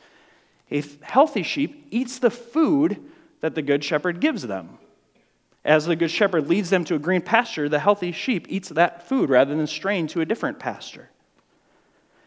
A 0.70 0.82
healthy 1.02 1.42
sheep 1.42 1.88
eats 1.90 2.18
the 2.18 2.30
food 2.30 3.04
that 3.42 3.54
the 3.54 3.60
Good 3.60 3.84
Shepherd 3.84 4.18
gives 4.20 4.46
them. 4.46 4.78
As 5.64 5.86
the 5.86 5.94
Good 5.96 6.10
Shepherd 6.10 6.48
leads 6.48 6.70
them 6.70 6.84
to 6.86 6.96
a 6.96 6.98
green 6.98 7.22
pasture, 7.22 7.68
the 7.68 7.78
healthy 7.78 8.10
sheep 8.12 8.46
eats 8.48 8.70
that 8.70 9.08
food 9.08 9.30
rather 9.30 9.54
than 9.54 9.66
straying 9.66 10.08
to 10.08 10.20
a 10.20 10.24
different 10.24 10.58
pasture. 10.58 11.08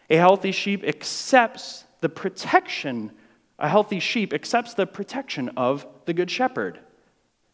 A 0.09 0.15
healthy 0.15 0.51
sheep 0.51 0.83
accepts 0.83 1.83
the 1.99 2.09
protection, 2.09 3.11
a 3.59 3.67
healthy 3.67 3.99
sheep 3.99 4.33
accepts 4.33 4.73
the 4.73 4.85
protection 4.85 5.49
of 5.57 5.85
the 6.05 6.13
Good 6.13 6.31
Shepherd. 6.31 6.79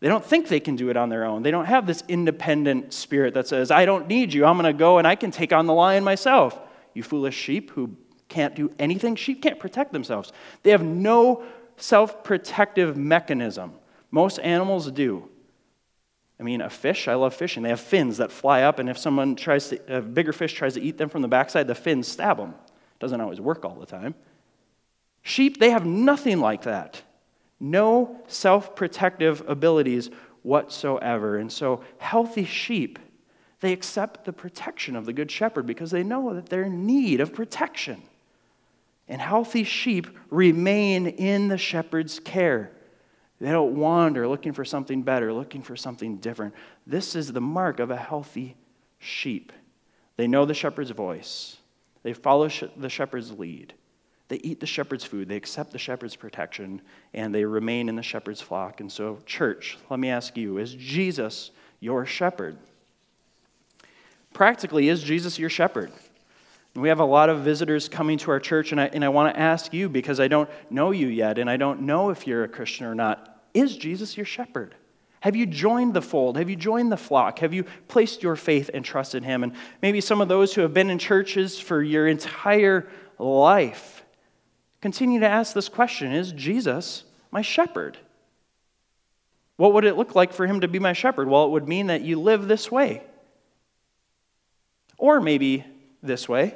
They 0.02 0.08
don't 0.08 0.26
think 0.26 0.48
they 0.48 0.60
can 0.60 0.76
do 0.76 0.90
it 0.90 0.98
on 0.98 1.10
their 1.10 1.24
own. 1.24 1.44
They 1.44 1.52
don't 1.52 1.66
have 1.66 1.86
this 1.88 2.04
independent 2.08 2.92
spirit 2.92 3.36
that 3.36 3.48
says, 3.48 3.72
I 3.72 3.86
don't 3.86 4.08
need 4.08 4.34
you. 4.34 4.46
I'm 4.46 4.58
going 4.58 4.72
to 4.72 4.78
go 4.78 4.98
and 4.98 5.08
I 5.08 5.16
can 5.16 5.32
take 5.32 5.54
on 5.54 5.68
the 5.68 5.74
lion 5.74 6.04
myself. 6.04 6.60
You 6.94 7.04
foolish 7.04 7.36
sheep 7.36 7.72
who 7.72 7.96
can't 8.28 8.56
do 8.56 8.72
anything. 8.80 9.16
Sheep 9.16 9.42
can't 9.42 9.60
protect 9.60 9.94
themselves. 9.94 10.32
They 10.64 10.72
have 10.72 10.84
no 10.84 11.44
self 11.78 12.24
protective 12.24 12.98
mechanism. 12.98 13.74
Most 14.10 14.40
animals 14.40 14.92
do. 14.92 15.30
I 16.42 16.44
mean, 16.44 16.62
a 16.62 16.72
fish, 16.72 17.08
I 17.08 17.14
love 17.14 17.36
fishing. 17.36 17.62
They 17.62 17.70
have 17.70 17.80
fins 17.80 18.18
that 18.18 18.32
fly 18.32 18.64
up, 18.64 18.80
and 18.80 18.90
if 18.90 18.98
someone 18.98 19.36
tries 19.36 19.70
to, 19.70 19.98
a 19.98 20.02
bigger 20.02 20.34
fish 20.34 20.54
tries 20.54 20.74
to 20.74 20.82
eat 20.82 20.98
them 20.98 21.08
from 21.08 21.22
the 21.22 21.28
backside, 21.28 21.68
the 21.68 21.76
fins 21.76 22.08
stab 22.08 22.38
them. 22.38 22.56
Doesn't 23.00 23.22
always 23.22 23.40
work 23.40 23.64
all 23.64 23.76
the 23.76 23.86
time. 23.86 24.16
Sheep, 25.22 25.60
they 25.60 25.70
have 25.70 25.86
nothing 25.86 26.40
like 26.40 26.64
that. 26.64 27.04
No 27.60 28.24
self 28.28 28.76
protective 28.76 29.48
abilities 29.48 30.10
whatsoever. 30.42 31.38
And 31.38 31.52
so, 31.52 31.84
healthy 32.00 32.46
sheep, 32.46 32.98
they 33.60 33.72
accept 33.72 34.26
the 34.26 34.34
protection 34.34 34.96
of 34.96 35.06
the 35.06 35.14
Good 35.14 35.30
Shepherd 35.30 35.68
because 35.68 35.92
they 35.92 36.02
know 36.02 36.34
that 36.34 36.50
they're 36.50 36.64
in 36.64 36.88
need 36.88 37.22
of 37.22 37.36
protection. 37.36 38.02
And 39.08 39.22
healthy 39.22 39.64
sheep 39.64 40.08
remain 40.32 41.06
in 41.06 41.50
the 41.50 41.60
shepherd's 41.60 42.20
care. 42.20 42.72
They 43.42 43.52
don't 43.52 43.76
wander 43.76 44.28
looking 44.28 44.54
for 44.54 44.64
something 44.64 45.02
better, 45.02 45.34
looking 45.34 45.64
for 45.64 45.76
something 45.76 46.18
different. 46.18 46.54
This 46.86 47.16
is 47.16 47.34
the 47.34 47.42
mark 47.42 47.80
of 47.80 47.90
a 47.90 47.98
healthy 47.98 48.56
sheep. 49.00 49.52
They 50.16 50.28
know 50.28 50.46
the 50.46 50.54
shepherd's 50.54 50.92
voice, 50.92 51.58
they 52.04 52.14
follow 52.14 52.48
the 52.78 52.90
shepherd's 52.90 53.32
lead. 53.32 53.74
They 54.28 54.38
eat 54.38 54.62
the 54.62 54.66
shepherd's 54.66 55.04
food, 55.04 55.28
they 55.28 55.36
accept 55.36 55.72
the 55.72 55.80
shepherd's 55.80 56.16
protection, 56.16 56.82
and 57.14 57.36
they 57.36 57.44
remain 57.44 57.90
in 57.90 57.98
the 57.98 58.04
shepherd's 58.04 58.40
flock. 58.40 58.80
And 58.80 58.90
so, 58.90 59.18
church, 59.26 59.78
let 59.90 60.00
me 60.00 60.10
ask 60.10 60.38
you 60.38 60.58
is 60.60 60.74
Jesus 60.76 61.52
your 61.80 62.06
shepherd? 62.06 62.58
Practically, 64.34 64.88
is 64.88 65.04
Jesus 65.04 65.38
your 65.38 65.50
shepherd? 65.50 65.92
We 66.76 66.90
have 66.90 67.00
a 67.00 67.06
lot 67.06 67.30
of 67.30 67.42
visitors 67.42 67.90
coming 67.90 68.18
to 68.20 68.32
our 68.32 68.40
church, 68.40 68.72
and 68.72 68.80
I, 68.80 68.86
and 68.86 69.04
I 69.04 69.10
want 69.10 69.34
to 69.34 69.40
ask 69.40 69.74
you 69.74 69.90
because 69.90 70.20
I 70.20 70.28
don't 70.28 70.50
know 70.70 70.92
you 70.92 71.08
yet, 71.08 71.38
and 71.38 71.50
I 71.50 71.58
don't 71.58 71.82
know 71.82 72.10
if 72.10 72.26
you're 72.26 72.46
a 72.46 72.48
Christian 72.48 72.86
or 72.86 72.96
not. 72.96 73.44
Is 73.54 73.76
Jesus 73.76 74.16
your 74.16 74.26
shepherd? 74.26 74.74
Have 75.20 75.36
you 75.36 75.46
joined 75.46 75.94
the 75.94 76.02
fold? 76.02 76.38
Have 76.38 76.50
you 76.50 76.56
joined 76.56 76.92
the 76.92 76.98
flock? 76.98 77.40
Have 77.40 77.54
you 77.54 77.66
placed 77.88 78.24
your 78.24 78.36
faith 78.36 78.70
and 78.74 78.86
trust 78.86 79.16
in 79.16 79.24
Him? 79.24 79.44
And 79.44 79.54
maybe 79.82 80.02
some 80.02 80.22
of 80.22 80.30
those 80.30 80.54
who 80.54 80.62
have 80.62 80.74
been 80.74 80.90
in 80.90 80.98
churches 80.98 81.60
for 81.60 81.84
your 81.84 82.08
entire 82.08 82.88
life 83.20 84.04
continue 84.82 85.20
to 85.20 85.28
ask 85.28 85.54
this 85.54 85.70
question 85.70 86.12
Is 86.12 86.32
Jesus 86.32 87.04
my 87.32 87.42
shepherd? 87.42 87.98
What 89.58 89.74
would 89.74 89.86
it 89.86 89.96
look 89.96 90.16
like 90.16 90.34
for 90.34 90.48
him 90.48 90.62
to 90.62 90.68
be 90.68 90.80
my 90.80 90.94
shepherd? 90.94 91.28
Well, 91.28 91.46
it 91.46 91.52
would 91.52 91.68
mean 91.68 91.88
that 91.88 92.02
you 92.02 92.20
live 92.20 92.48
this 92.48 92.72
way. 92.72 93.04
Or 94.98 95.22
maybe 95.22 95.64
this 96.02 96.28
way. 96.28 96.56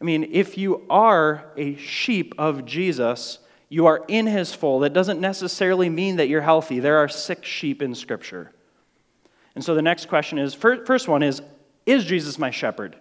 I 0.00 0.04
mean, 0.04 0.28
if 0.32 0.58
you 0.58 0.84
are 0.90 1.52
a 1.56 1.76
sheep 1.76 2.34
of 2.38 2.66
Jesus, 2.66 3.38
you 3.68 3.86
are 3.86 4.04
in 4.08 4.26
his 4.26 4.52
fold. 4.52 4.82
That 4.82 4.92
doesn't 4.92 5.20
necessarily 5.20 5.88
mean 5.88 6.16
that 6.16 6.28
you're 6.28 6.42
healthy. 6.42 6.80
There 6.80 6.98
are 6.98 7.08
sick 7.08 7.44
sheep 7.44 7.80
in 7.80 7.94
Scripture. 7.94 8.52
And 9.54 9.64
so 9.64 9.74
the 9.74 9.82
next 9.82 10.08
question 10.08 10.38
is 10.38 10.52
first 10.52 11.08
one 11.08 11.22
is 11.22 11.42
Is 11.86 12.04
Jesus 12.04 12.38
my 12.38 12.50
shepherd? 12.50 12.96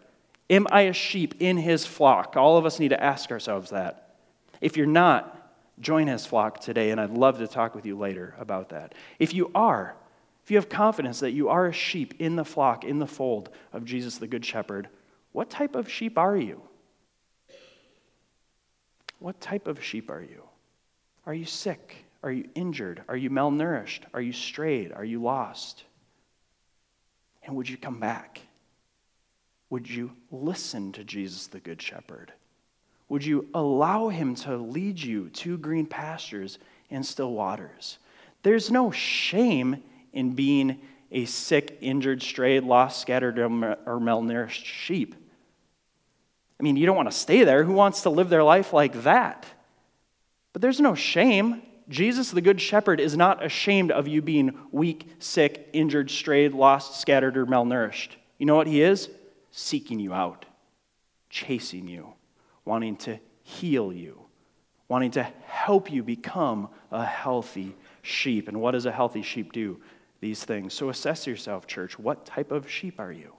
Am 0.49 0.67
I 0.71 0.82
a 0.82 0.93
sheep 0.93 1.36
in 1.39 1.58
his 1.58 1.86
flock? 1.86 2.36
All 2.38 2.58
of 2.58 2.65
us 2.65 2.80
need 2.80 2.89
to 2.89 3.04
ask 3.04 3.32
ourselves 3.32 3.71
that. 3.71 4.15
If 4.62 4.78
you're 4.78 4.86
not, 4.86 5.39
join 5.80 6.08
his 6.08 6.26
flock 6.26 6.60
today, 6.60 6.91
and 6.91 7.02
I'd 7.02 7.10
love 7.10 7.39
to 7.39 7.47
talk 7.47 7.76
with 7.76 7.86
you 7.86 7.97
later 7.97 8.36
about 8.38 8.69
that. 8.69 8.93
If 9.19 9.34
you 9.34 9.52
are, 9.56 9.95
if 10.44 10.52
you 10.52 10.58
have 10.58 10.68
confidence 10.68 11.22
that 11.22 11.32
you 11.32 11.48
are 11.50 11.68
a 11.68 11.74
sheep 11.74 12.16
in 12.20 12.36
the 12.36 12.44
flock, 12.44 12.84
in 12.84 13.00
the 13.00 13.08
fold 13.08 13.50
of 13.72 13.86
Jesus 13.86 14.18
the 14.18 14.28
Good 14.28 14.46
Shepherd, 14.46 14.90
what 15.32 15.50
type 15.50 15.76
of 15.76 15.90
sheep 15.90 16.18
are 16.18 16.36
you? 16.36 16.62
What 19.20 19.40
type 19.40 19.68
of 19.68 19.82
sheep 19.82 20.10
are 20.10 20.22
you? 20.22 20.44
Are 21.26 21.34
you 21.34 21.46
sick? 21.46 22.06
Are 22.24 22.32
you 22.32 22.50
injured? 22.56 23.04
Are 23.08 23.16
you 23.16 23.30
malnourished? 23.30 24.02
Are 24.14 24.22
you 24.22 24.34
strayed? 24.34 24.92
Are 24.92 25.06
you 25.06 25.22
lost? 25.22 25.86
And 27.44 27.56
would 27.56 27.70
you 27.70 27.78
come 27.78 28.00
back? 28.00 28.42
Would 29.70 29.90
you 29.90 30.12
listen 30.30 30.92
to 30.92 31.06
Jesus, 31.06 31.48
the 31.48 31.62
Good 31.62 31.82
Shepherd? 31.82 32.34
Would 33.08 33.24
you 33.24 33.48
allow 33.54 34.10
him 34.10 34.36
to 34.36 34.58
lead 34.58 35.00
you 35.00 35.30
to 35.30 35.58
green 35.58 35.86
pastures 35.86 36.60
and 36.92 37.06
still 37.06 37.32
waters? 37.32 37.98
There's 38.44 38.70
no 38.70 38.92
shame 38.92 39.82
in 40.13 40.34
being 40.34 40.80
a 41.12 41.26
sick, 41.26 41.78
injured, 41.82 42.21
strayed, 42.21 42.63
lost, 42.63 43.02
scattered, 43.02 43.38
or 43.38 43.49
malnourished 43.49 44.65
sheep. 44.65 45.15
I 46.60 46.63
mean, 46.63 46.76
you 46.78 46.86
don't 46.86 46.95
want 46.95 47.12
to 47.12 47.17
stay 47.17 47.43
there. 47.43 47.63
Who 47.63 47.73
wants 47.73 48.04
to 48.04 48.10
live 48.10 48.30
their 48.30 48.43
life 48.43 48.73
like 48.73 49.04
that? 49.04 49.45
But 50.54 50.62
there's 50.62 50.80
no 50.80 50.95
shame. 50.95 51.62
Jesus, 51.89 52.32
the 52.32 52.41
Good 52.41 52.62
Shepherd, 52.62 52.99
is 52.99 53.17
not 53.17 53.43
ashamed 53.43 53.91
of 53.91 54.08
you 54.08 54.21
being 54.21 54.58
weak, 54.71 55.10
sick, 55.19 55.69
injured, 55.73 56.10
strayed, 56.10 56.54
lost, 56.54 57.02
scattered, 57.02 57.38
or 57.38 57.45
malnourished. 57.45 58.10
You 58.38 58.45
know 58.45 58.56
what 58.56 58.67
he 58.67 58.82
is? 58.82 59.10
seeking 59.56 59.99
you 59.99 60.13
out, 60.13 60.45
chasing 61.30 61.88
you, 61.88 62.12
wanting 62.65 62.97
to 62.97 63.19
heal 63.43 63.93
you, 63.93 64.19
wanting 64.88 65.12
to 65.12 65.23
help 65.45 65.91
you 65.91 66.02
become 66.02 66.67
a 66.91 67.06
healthy 67.06 67.76
sheep. 68.02 68.47
And 68.47 68.60
what 68.60 68.71
does 68.71 68.88
a 68.88 68.91
healthy 68.91 69.21
sheep 69.21 69.54
do? 69.54 69.80
These 70.24 70.46
things. 70.46 70.74
So 70.74 70.88
assess 70.88 71.28
yourself, 71.28 71.68
church. 71.68 72.00
What 72.00 72.26
type 72.26 72.54
of 72.54 72.72
sheep 72.72 72.98
are 72.98 73.12
you? 73.12 73.34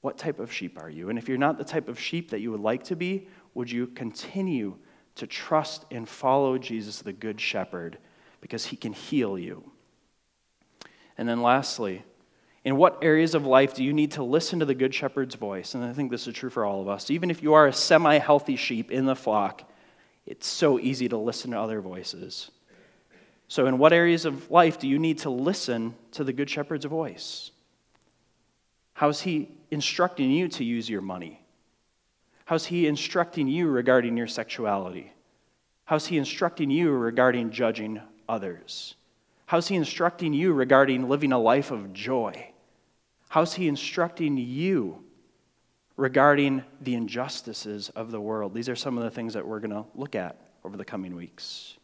What 0.00 0.18
type 0.18 0.38
of 0.38 0.52
sheep 0.52 0.80
are 0.80 0.88
you? 0.88 1.10
And 1.10 1.18
if 1.18 1.28
you're 1.28 1.36
not 1.36 1.58
the 1.58 1.64
type 1.64 1.88
of 1.88 1.98
sheep 1.98 2.30
that 2.30 2.38
you 2.38 2.52
would 2.52 2.60
like 2.60 2.84
to 2.84 2.94
be, 2.94 3.26
would 3.52 3.68
you 3.68 3.88
continue 3.88 4.76
to 5.16 5.26
trust 5.26 5.84
and 5.90 6.08
follow 6.08 6.58
Jesus, 6.58 7.02
the 7.02 7.12
Good 7.12 7.40
Shepherd, 7.40 7.98
because 8.40 8.66
he 8.66 8.76
can 8.76 8.92
heal 8.92 9.36
you? 9.36 9.68
And 11.18 11.28
then 11.28 11.42
lastly, 11.42 12.04
in 12.64 12.76
what 12.76 12.96
areas 13.02 13.34
of 13.34 13.44
life 13.44 13.74
do 13.74 13.82
you 13.82 13.92
need 13.92 14.12
to 14.12 14.22
listen 14.22 14.60
to 14.60 14.64
the 14.64 14.76
Good 14.76 14.94
Shepherd's 14.94 15.34
voice? 15.34 15.74
And 15.74 15.82
I 15.82 15.92
think 15.92 16.12
this 16.12 16.28
is 16.28 16.34
true 16.34 16.50
for 16.50 16.64
all 16.64 16.80
of 16.80 16.88
us. 16.88 17.10
Even 17.10 17.32
if 17.32 17.42
you 17.42 17.54
are 17.54 17.66
a 17.66 17.72
semi 17.72 18.18
healthy 18.18 18.54
sheep 18.54 18.92
in 18.92 19.06
the 19.06 19.16
flock, 19.16 19.68
it's 20.24 20.46
so 20.46 20.78
easy 20.78 21.08
to 21.08 21.16
listen 21.16 21.50
to 21.50 21.58
other 21.58 21.80
voices. 21.80 22.52
So, 23.48 23.66
in 23.66 23.78
what 23.78 23.92
areas 23.92 24.24
of 24.24 24.50
life 24.50 24.78
do 24.78 24.88
you 24.88 24.98
need 24.98 25.18
to 25.18 25.30
listen 25.30 25.94
to 26.12 26.24
the 26.24 26.32
Good 26.32 26.50
Shepherd's 26.50 26.84
voice? 26.84 27.52
How's 28.94 29.20
he 29.20 29.50
instructing 29.70 30.30
you 30.30 30.48
to 30.48 30.64
use 30.64 30.88
your 30.88 31.02
money? 31.02 31.40
How's 32.46 32.66
he 32.66 32.86
instructing 32.86 33.48
you 33.48 33.68
regarding 33.68 34.16
your 34.16 34.26
sexuality? 34.26 35.12
How's 35.84 36.06
he 36.06 36.18
instructing 36.18 36.70
you 36.70 36.90
regarding 36.90 37.50
judging 37.50 38.00
others? 38.28 38.94
How's 39.46 39.68
he 39.68 39.76
instructing 39.76 40.32
you 40.32 40.52
regarding 40.52 41.08
living 41.08 41.32
a 41.32 41.38
life 41.38 41.70
of 41.70 41.92
joy? 41.92 42.50
How's 43.28 43.54
he 43.54 43.68
instructing 43.68 44.36
you 44.36 45.04
regarding 45.96 46.64
the 46.80 46.94
injustices 46.94 47.90
of 47.90 48.10
the 48.10 48.20
world? 48.20 48.54
These 48.54 48.68
are 48.68 48.76
some 48.76 48.98
of 48.98 49.04
the 49.04 49.10
things 49.10 49.34
that 49.34 49.46
we're 49.46 49.60
going 49.60 49.70
to 49.70 49.84
look 49.94 50.16
at 50.16 50.40
over 50.64 50.76
the 50.76 50.84
coming 50.84 51.14
weeks. 51.14 51.76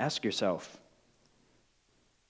Ask 0.00 0.24
yourself 0.24 0.80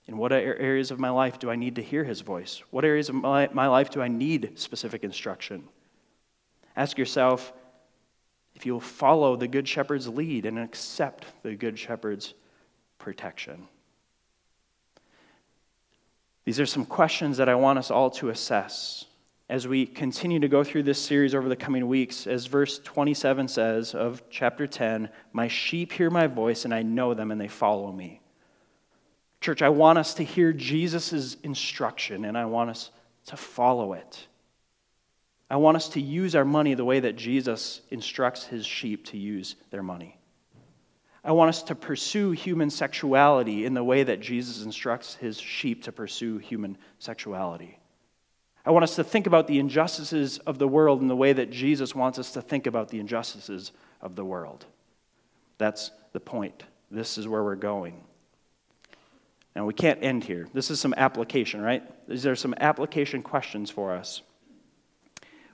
in 0.08 0.18
what 0.18 0.32
areas 0.32 0.90
of 0.90 0.98
my 0.98 1.10
life 1.10 1.38
do 1.38 1.48
I 1.52 1.54
need 1.54 1.76
to 1.76 1.82
hear 1.82 2.02
his 2.02 2.20
voice? 2.20 2.64
What 2.70 2.84
areas 2.84 3.08
of 3.08 3.14
my, 3.14 3.48
my 3.52 3.68
life 3.68 3.90
do 3.90 4.02
I 4.02 4.08
need 4.08 4.58
specific 4.58 5.04
instruction? 5.04 5.68
Ask 6.76 6.98
yourself 6.98 7.52
if 8.56 8.66
you'll 8.66 8.80
follow 8.80 9.36
the 9.36 9.46
Good 9.46 9.68
Shepherd's 9.68 10.08
lead 10.08 10.46
and 10.46 10.58
accept 10.58 11.26
the 11.44 11.54
Good 11.54 11.78
Shepherd's 11.78 12.34
protection. 12.98 13.68
These 16.44 16.58
are 16.58 16.66
some 16.66 16.84
questions 16.84 17.36
that 17.36 17.48
I 17.48 17.54
want 17.54 17.78
us 17.78 17.92
all 17.92 18.10
to 18.10 18.30
assess 18.30 19.04
as 19.50 19.66
we 19.66 19.84
continue 19.84 20.38
to 20.38 20.46
go 20.46 20.62
through 20.62 20.84
this 20.84 21.00
series 21.00 21.34
over 21.34 21.48
the 21.48 21.56
coming 21.56 21.88
weeks. 21.88 22.28
As 22.28 22.46
verse 22.46 22.78
27 22.78 23.48
says 23.48 23.96
of 23.96 24.22
chapter 24.30 24.64
10, 24.64 25.10
My 25.32 25.48
sheep 25.48 25.90
hear 25.90 26.08
my 26.08 26.28
voice, 26.28 26.64
and 26.64 26.72
I 26.72 26.82
know 26.82 27.14
them, 27.14 27.32
and 27.32 27.40
they 27.40 27.48
follow 27.48 27.90
me. 27.90 28.20
Church, 29.40 29.60
I 29.60 29.70
want 29.70 29.98
us 29.98 30.14
to 30.14 30.22
hear 30.22 30.52
Jesus' 30.52 31.36
instruction, 31.42 32.26
and 32.26 32.38
I 32.38 32.44
want 32.44 32.70
us 32.70 32.92
to 33.26 33.36
follow 33.36 33.94
it. 33.94 34.28
I 35.50 35.56
want 35.56 35.76
us 35.76 35.88
to 35.90 36.00
use 36.00 36.36
our 36.36 36.44
money 36.44 36.74
the 36.74 36.84
way 36.84 37.00
that 37.00 37.16
Jesus 37.16 37.80
instructs 37.90 38.44
his 38.44 38.64
sheep 38.64 39.06
to 39.06 39.18
use 39.18 39.56
their 39.70 39.82
money. 39.82 40.16
I 41.24 41.32
want 41.32 41.48
us 41.48 41.64
to 41.64 41.74
pursue 41.74 42.30
human 42.30 42.70
sexuality 42.70 43.64
in 43.66 43.74
the 43.74 43.82
way 43.82 44.04
that 44.04 44.20
Jesus 44.20 44.62
instructs 44.62 45.16
his 45.16 45.40
sheep 45.40 45.82
to 45.82 45.92
pursue 45.92 46.38
human 46.38 46.78
sexuality. 47.00 47.79
I 48.64 48.70
want 48.72 48.82
us 48.82 48.96
to 48.96 49.04
think 49.04 49.26
about 49.26 49.46
the 49.46 49.58
injustices 49.58 50.38
of 50.38 50.58
the 50.58 50.68
world 50.68 51.00
in 51.00 51.08
the 51.08 51.16
way 51.16 51.32
that 51.32 51.50
Jesus 51.50 51.94
wants 51.94 52.18
us 52.18 52.32
to 52.32 52.42
think 52.42 52.66
about 52.66 52.88
the 52.88 53.00
injustices 53.00 53.72
of 54.00 54.16
the 54.16 54.24
world. 54.24 54.66
That's 55.58 55.90
the 56.12 56.20
point. 56.20 56.64
This 56.90 57.18
is 57.18 57.26
where 57.26 57.42
we're 57.42 57.54
going. 57.56 58.02
And 59.54 59.66
we 59.66 59.74
can't 59.74 60.02
end 60.02 60.24
here. 60.24 60.48
This 60.52 60.70
is 60.70 60.80
some 60.80 60.94
application, 60.96 61.60
right? 61.60 61.82
These 62.08 62.26
are 62.26 62.36
some 62.36 62.54
application 62.58 63.22
questions 63.22 63.70
for 63.70 63.92
us. 63.92 64.22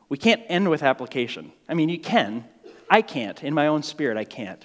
We 0.09 0.19
can't 0.19 0.43
end 0.49 0.69
with 0.71 0.83
application. 0.83 1.53
I 1.69 1.75
mean, 1.75 1.89
you 1.89 1.99
can. 1.99 2.45
I 2.89 3.03
can't. 3.03 3.43
In 3.43 3.55
my 3.55 3.69
own 3.69 3.83
spirit, 3.83 4.17
I 4.17 4.25
can't. 4.25 4.65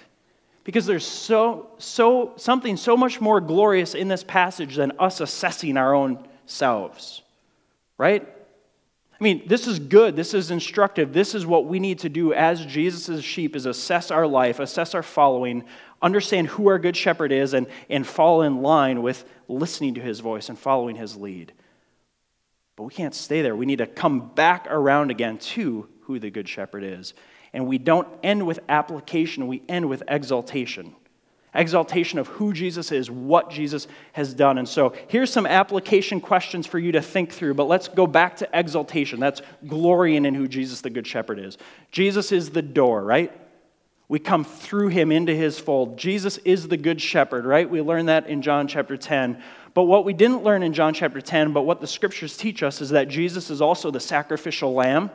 Because 0.64 0.86
there's 0.86 1.06
so, 1.06 1.70
so, 1.78 2.34
something 2.36 2.76
so 2.76 2.96
much 2.96 3.20
more 3.20 3.40
glorious 3.40 3.94
in 3.94 4.08
this 4.08 4.22
passage 4.22 4.76
than 4.76 4.92
us 4.98 5.20
assessing 5.20 5.76
our 5.76 5.94
own 5.94 6.24
selves, 6.46 7.22
right? 8.02 8.26
I 8.26 9.22
mean, 9.22 9.44
this 9.46 9.68
is 9.68 9.78
good. 9.78 10.16
This 10.16 10.34
is 10.34 10.50
instructive. 10.50 11.12
This 11.12 11.36
is 11.36 11.46
what 11.46 11.66
we 11.66 11.78
need 11.78 12.00
to 12.00 12.08
do 12.08 12.32
as 12.32 12.66
Jesus' 12.66 13.22
sheep 13.22 13.54
is 13.54 13.64
assess 13.64 14.10
our 14.10 14.26
life, 14.26 14.58
assess 14.58 14.96
our 14.96 15.04
following, 15.04 15.62
understand 16.02 16.48
who 16.48 16.66
our 16.66 16.80
good 16.80 16.96
shepherd 16.96 17.30
is, 17.30 17.54
and, 17.54 17.68
and 17.88 18.04
fall 18.04 18.42
in 18.42 18.60
line 18.60 19.02
with 19.02 19.24
listening 19.46 19.94
to 19.94 20.00
his 20.00 20.18
voice 20.18 20.48
and 20.48 20.58
following 20.58 20.96
his 20.96 21.16
lead. 21.16 21.52
But 22.74 22.82
we 22.82 22.92
can't 22.92 23.14
stay 23.14 23.40
there. 23.40 23.54
We 23.54 23.66
need 23.66 23.78
to 23.78 23.86
come 23.86 24.30
back 24.34 24.66
around 24.68 25.12
again 25.12 25.38
to 25.38 25.86
who 26.00 26.18
the 26.18 26.30
good 26.30 26.48
shepherd 26.48 26.82
is. 26.82 27.14
And 27.52 27.68
we 27.68 27.78
don't 27.78 28.08
end 28.24 28.44
with 28.44 28.58
application, 28.68 29.46
we 29.46 29.62
end 29.68 29.88
with 29.88 30.02
exaltation. 30.08 30.96
Exaltation 31.54 32.18
of 32.18 32.28
who 32.28 32.52
Jesus 32.52 32.92
is, 32.92 33.10
what 33.10 33.50
Jesus 33.50 33.86
has 34.12 34.32
done. 34.32 34.56
And 34.56 34.66
so 34.66 34.94
here's 35.08 35.30
some 35.30 35.44
application 35.44 36.20
questions 36.20 36.66
for 36.66 36.78
you 36.78 36.92
to 36.92 37.02
think 37.02 37.30
through, 37.30 37.54
but 37.54 37.68
let's 37.68 37.88
go 37.88 38.06
back 38.06 38.36
to 38.36 38.48
exaltation. 38.54 39.20
That's 39.20 39.42
glorying 39.66 40.24
in 40.24 40.34
who 40.34 40.48
Jesus 40.48 40.80
the 40.80 40.90
Good 40.90 41.06
Shepherd 41.06 41.38
is. 41.38 41.58
Jesus 41.90 42.32
is 42.32 42.50
the 42.50 42.62
door, 42.62 43.04
right? 43.04 43.32
We 44.08 44.18
come 44.18 44.44
through 44.44 44.88
him 44.88 45.12
into 45.12 45.34
his 45.34 45.58
fold. 45.58 45.98
Jesus 45.98 46.38
is 46.38 46.68
the 46.68 46.76
Good 46.76 47.00
Shepherd, 47.00 47.44
right? 47.44 47.68
We 47.68 47.80
learned 47.80 48.08
that 48.08 48.26
in 48.26 48.42
John 48.42 48.66
chapter 48.66 48.96
10. 48.96 49.42
But 49.74 49.84
what 49.84 50.04
we 50.04 50.12
didn't 50.12 50.42
learn 50.42 50.62
in 50.62 50.72
John 50.72 50.94
chapter 50.94 51.20
10, 51.20 51.52
but 51.52 51.62
what 51.62 51.80
the 51.80 51.86
scriptures 51.86 52.36
teach 52.36 52.62
us, 52.62 52.80
is 52.80 52.90
that 52.90 53.08
Jesus 53.08 53.50
is 53.50 53.62
also 53.62 53.90
the 53.90 54.00
sacrificial 54.00 54.74
lamb. 54.74 55.10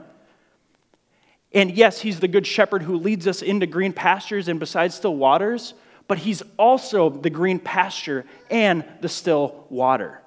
And 1.54 1.71
yes, 1.71 2.02
he's 2.02 2.19
the 2.19 2.28
good 2.28 2.45
shepherd 2.45 2.84
who 2.84 2.97
leads 2.97 3.28
us 3.28 3.41
into 3.41 3.65
green 3.67 3.93
pastures 3.93 4.47
and 4.47 4.60
beside 4.60 4.91
still 4.93 5.15
waters, 5.15 5.73
but 6.08 6.17
he's 6.17 6.41
also 6.58 7.10
the 7.10 7.30
green 7.30 7.60
pasture 7.60 8.26
and 8.50 8.86
the 9.02 9.10
still 9.10 9.65
water. 9.70 10.22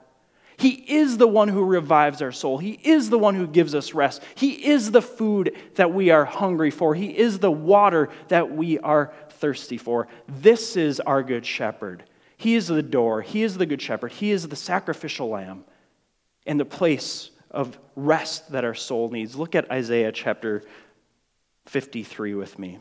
He 0.60 0.72
is 0.72 1.16
the 1.16 1.26
one 1.26 1.48
who 1.48 1.64
revives 1.64 2.20
our 2.20 2.32
soul. 2.32 2.58
He 2.58 2.78
is 2.82 3.08
the 3.08 3.18
one 3.18 3.34
who 3.34 3.46
gives 3.46 3.74
us 3.74 3.94
rest. 3.94 4.22
He 4.34 4.66
is 4.66 4.90
the 4.90 5.00
food 5.00 5.56
that 5.76 5.94
we 5.94 6.10
are 6.10 6.26
hungry 6.26 6.70
for. 6.70 6.94
He 6.94 7.16
is 7.16 7.38
the 7.38 7.50
water 7.50 8.10
that 8.28 8.54
we 8.54 8.78
are 8.78 9.10
thirsty 9.30 9.78
for. 9.78 10.06
This 10.28 10.76
is 10.76 11.00
our 11.00 11.22
good 11.22 11.46
shepherd. 11.46 12.04
He 12.36 12.56
is 12.56 12.68
the 12.68 12.82
door. 12.82 13.22
He 13.22 13.42
is 13.42 13.56
the 13.56 13.64
good 13.64 13.80
shepherd. 13.80 14.12
He 14.12 14.32
is 14.32 14.48
the 14.48 14.56
sacrificial 14.56 15.30
lamb 15.30 15.64
and 16.46 16.60
the 16.60 16.66
place 16.66 17.30
of 17.50 17.78
rest 17.96 18.52
that 18.52 18.64
our 18.64 18.74
soul 18.74 19.08
needs. 19.08 19.36
Look 19.36 19.54
at 19.54 19.70
Isaiah 19.70 20.12
chapter 20.12 20.62
53 21.66 22.34
with 22.34 22.58
me. 22.58 22.80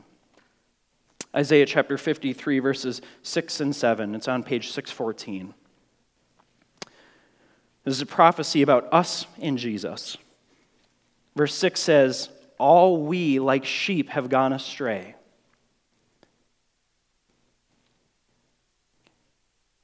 Isaiah 1.35 1.65
chapter 1.65 1.97
53, 1.97 2.59
verses 2.59 3.01
6 3.21 3.61
and 3.61 3.75
7. 3.75 4.15
It's 4.15 4.27
on 4.27 4.43
page 4.43 4.71
614. 4.71 5.53
This 7.83 7.95
is 7.95 8.01
a 8.01 8.05
prophecy 8.05 8.61
about 8.61 8.91
us 8.91 9.25
in 9.37 9.57
Jesus. 9.57 10.17
Verse 11.35 11.53
6 11.53 11.79
says, 11.79 12.29
All 12.57 13.05
we, 13.05 13.39
like 13.39 13.65
sheep, 13.65 14.09
have 14.09 14.29
gone 14.29 14.53
astray. 14.53 15.15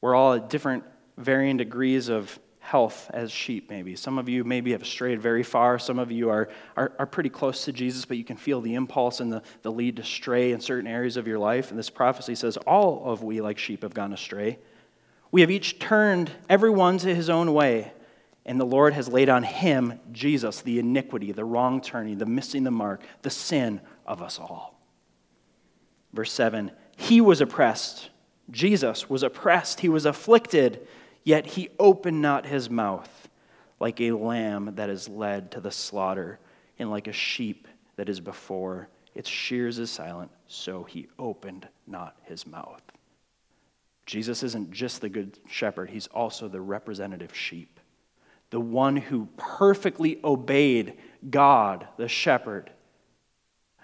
We're 0.01 0.15
all 0.15 0.33
at 0.33 0.49
different, 0.49 0.83
varying 1.17 1.57
degrees 1.57 2.09
of 2.09 2.37
health 2.65 3.11
as 3.13 3.31
sheep, 3.31 3.69
maybe. 3.69 3.95
Some 3.95 4.17
of 4.17 4.27
you 4.27 4.43
maybe 4.43 4.71
have 4.71 4.87
strayed 4.87 5.21
very 5.21 5.43
far. 5.43 5.77
Some 5.77 5.99
of 5.99 6.11
you 6.11 6.31
are, 6.31 6.49
are, 6.75 6.93
are, 6.97 7.05
pretty 7.05 7.29
close 7.29 7.63
to 7.65 7.71
Jesus, 7.71 8.05
but 8.05 8.17
you 8.17 8.23
can 8.23 8.37
feel 8.37 8.59
the 8.59 8.73
impulse 8.73 9.19
and 9.19 9.31
the, 9.31 9.43
the 9.61 9.71
lead 9.71 9.97
to 9.97 10.03
stray 10.03 10.51
in 10.51 10.59
certain 10.59 10.87
areas 10.87 11.15
of 11.15 11.27
your 11.27 11.37
life. 11.37 11.69
And 11.69 11.77
this 11.77 11.91
prophecy 11.91 12.33
says, 12.33 12.57
All 12.57 13.03
of 13.05 13.21
we, 13.21 13.39
like 13.39 13.59
sheep, 13.59 13.83
have 13.83 13.93
gone 13.93 14.13
astray. 14.13 14.57
We 15.31 15.41
have 15.41 15.51
each 15.51 15.77
turned 15.77 16.31
everyone 16.49 16.97
to 16.99 17.13
his 17.13 17.29
own 17.29 17.53
way, 17.53 17.93
and 18.47 18.59
the 18.59 18.65
Lord 18.65 18.93
has 18.93 19.07
laid 19.07 19.29
on 19.29 19.43
him, 19.43 19.99
Jesus, 20.11 20.61
the 20.61 20.79
iniquity, 20.79 21.31
the 21.31 21.45
wrong 21.45 21.81
turning, 21.81 22.17
the 22.17 22.25
missing 22.25 22.63
the 22.63 22.71
mark, 22.71 23.03
the 23.21 23.29
sin 23.29 23.79
of 24.07 24.23
us 24.23 24.39
all. 24.39 24.81
Verse 26.13 26.31
7 26.31 26.71
He 26.97 27.21
was 27.21 27.41
oppressed. 27.41 28.09
Jesus 28.49 29.07
was 29.07 29.21
oppressed. 29.21 29.81
He 29.81 29.89
was 29.89 30.07
afflicted 30.07 30.87
Yet 31.25 31.47
he 31.47 31.69
opened 31.79 32.21
not 32.21 32.45
his 32.45 32.69
mouth, 32.69 33.27
like 33.79 33.99
a 33.99 34.11
lamb 34.11 34.75
that 34.75 34.89
is 34.89 35.09
led 35.09 35.51
to 35.51 35.59
the 35.59 35.71
slaughter, 35.71 36.39
and 36.79 36.89
like 36.89 37.07
a 37.07 37.13
sheep 37.13 37.67
that 37.97 38.07
is 38.07 38.21
before 38.21 38.87
its 39.15 39.29
shears 39.29 39.79
is 39.79 39.89
silent, 39.89 40.29
so 40.47 40.83
he 40.83 41.07
opened 41.17 41.67
not 41.87 42.15
his 42.23 42.45
mouth. 42.45 42.81
Jesus 44.05 44.43
isn't 44.43 44.71
just 44.71 45.01
the 45.01 45.09
good 45.09 45.39
shepherd, 45.49 45.89
he's 45.89 46.07
also 46.07 46.47
the 46.47 46.61
representative 46.61 47.35
sheep, 47.35 47.79
the 48.51 48.59
one 48.59 48.95
who 48.95 49.27
perfectly 49.35 50.19
obeyed 50.23 50.93
God, 51.27 51.87
the 51.97 52.07
shepherd. 52.07 52.69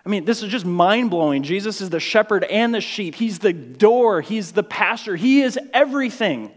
I 0.06 0.10
mean, 0.10 0.26
this 0.26 0.44
is 0.44 0.52
just 0.52 0.66
mind 0.66 1.10
blowing. 1.10 1.44
Jesus 1.44 1.82
is 1.82 1.90
the 1.90 2.00
shepherd 2.00 2.44
and 2.44 2.74
the 2.74 2.82
sheep. 2.82 3.16
He's 3.16 3.40
the 3.40 3.54
door, 3.54 4.22
he's 4.22 4.52
the 4.52 4.64
pastor, 4.64 5.16
he 5.16 5.42
is 5.42 5.58
everything. 5.74 6.52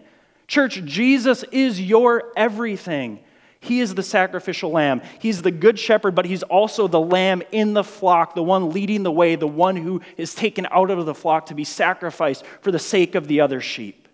Church, 0.46 0.85
Jesus 0.85 1.42
is 1.52 1.80
your 1.80 2.33
everything. 2.37 3.20
He 3.61 3.80
is 3.80 3.94
the 3.94 4.02
sacrificial 4.02 4.70
lamb. 4.70 5.00
He's 5.20 5.40
the 5.40 5.50
good 5.50 5.78
shepherd, 5.78 6.14
but 6.14 6.26
he's 6.26 6.42
also 6.42 6.87
the 6.87 7.00
lamb 7.00 7.42
in 7.50 7.72
the 7.72 7.83
flock, 7.83 8.35
the 8.35 8.42
one 8.42 8.70
leading 8.70 9.04
the 9.04 9.11
way, 9.11 9.37
the 9.37 9.46
one 9.46 9.76
who 9.76 10.02
is 10.18 10.35
taken 10.35 10.66
out 10.70 10.90
of 10.90 11.07
the 11.07 11.14
flock 11.14 11.46
to 11.46 11.54
be 11.54 11.64
sacrificed 11.64 12.44
for 12.61 12.70
the 12.70 12.78
sake 12.78 13.14
of 13.14 13.26
the 13.26 13.40
other 13.40 13.62
sheep. 13.62 14.07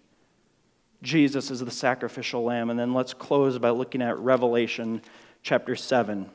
Jesus 1.03 1.51
is 1.51 1.61
the 1.61 1.71
sacrificial 1.71 2.45
lamb. 2.45 2.71
And 2.71 2.79
then 2.79 2.95
let's 2.95 3.13
close 3.13 3.59
by 3.59 3.71
looking 3.71 4.03
at 4.03 4.19
Revelation 4.19 5.03
chapter 5.43 5.75
7, 5.75 6.31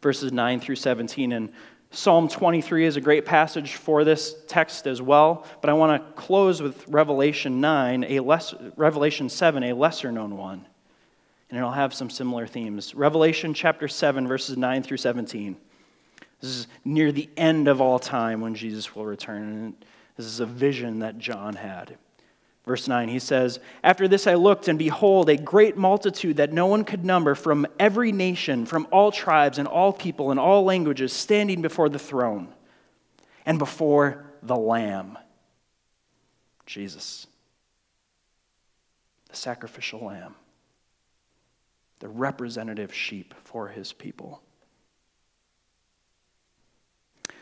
verses 0.00 0.32
9 0.32 0.60
through 0.60 0.76
17. 0.76 1.32
And 1.32 1.52
Psalm 1.90 2.28
23 2.28 2.84
is 2.84 2.96
a 2.96 3.00
great 3.00 3.24
passage 3.24 3.74
for 3.74 4.04
this 4.04 4.36
text 4.46 4.86
as 4.86 5.00
well, 5.00 5.46
but 5.62 5.70
I 5.70 5.72
want 5.72 6.02
to 6.02 6.12
close 6.20 6.60
with 6.60 6.86
Revelation 6.86 7.60
9, 7.60 8.04
a 8.04 8.20
less, 8.20 8.54
Revelation 8.76 9.28
7, 9.28 9.62
a 9.62 9.72
lesser 9.72 10.12
known 10.12 10.36
one. 10.36 10.66
And 11.48 11.58
it'll 11.58 11.70
have 11.70 11.94
some 11.94 12.10
similar 12.10 12.46
themes. 12.46 12.94
Revelation 12.94 13.54
chapter 13.54 13.88
7, 13.88 14.28
verses 14.28 14.58
9 14.58 14.82
through 14.82 14.98
17. 14.98 15.56
This 16.40 16.50
is 16.50 16.66
near 16.84 17.10
the 17.10 17.30
end 17.38 17.68
of 17.68 17.80
all 17.80 17.98
time 17.98 18.42
when 18.42 18.54
Jesus 18.54 18.94
will 18.94 19.06
return. 19.06 19.42
And 19.42 19.84
this 20.16 20.26
is 20.26 20.40
a 20.40 20.46
vision 20.46 20.98
that 20.98 21.18
John 21.18 21.54
had. 21.54 21.96
Verse 22.68 22.86
9, 22.86 23.08
he 23.08 23.18
says, 23.18 23.60
After 23.82 24.06
this 24.06 24.26
I 24.26 24.34
looked, 24.34 24.68
and 24.68 24.78
behold, 24.78 25.30
a 25.30 25.38
great 25.38 25.78
multitude 25.78 26.36
that 26.36 26.52
no 26.52 26.66
one 26.66 26.84
could 26.84 27.02
number 27.02 27.34
from 27.34 27.66
every 27.78 28.12
nation, 28.12 28.66
from 28.66 28.86
all 28.92 29.10
tribes 29.10 29.56
and 29.56 29.66
all 29.66 29.90
people 29.90 30.30
and 30.30 30.38
all 30.38 30.64
languages, 30.64 31.10
standing 31.10 31.62
before 31.62 31.88
the 31.88 31.98
throne 31.98 32.52
and 33.46 33.58
before 33.58 34.26
the 34.42 34.54
Lamb, 34.54 35.16
Jesus, 36.66 37.26
the 39.30 39.36
sacrificial 39.36 40.04
Lamb, 40.04 40.34
the 42.00 42.08
representative 42.08 42.92
sheep 42.92 43.32
for 43.44 43.68
his 43.68 43.94
people 43.94 44.42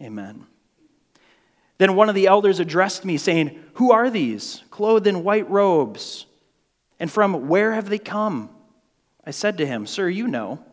Amen. 0.00 0.46
Then 1.78 1.96
one 1.96 2.08
of 2.08 2.14
the 2.14 2.26
elders 2.26 2.60
addressed 2.60 3.04
me, 3.04 3.16
saying, 3.16 3.62
Who 3.74 3.92
are 3.92 4.10
these, 4.10 4.62
clothed 4.70 5.06
in 5.06 5.24
white 5.24 5.48
robes? 5.50 6.26
And 7.00 7.10
from 7.10 7.48
where 7.48 7.72
have 7.72 7.88
they 7.88 7.98
come? 7.98 8.50
I 9.24 9.30
said 9.32 9.58
to 9.58 9.66
him, 9.66 9.86
Sir, 9.86 10.08
you 10.08 10.28
know. 10.28 10.64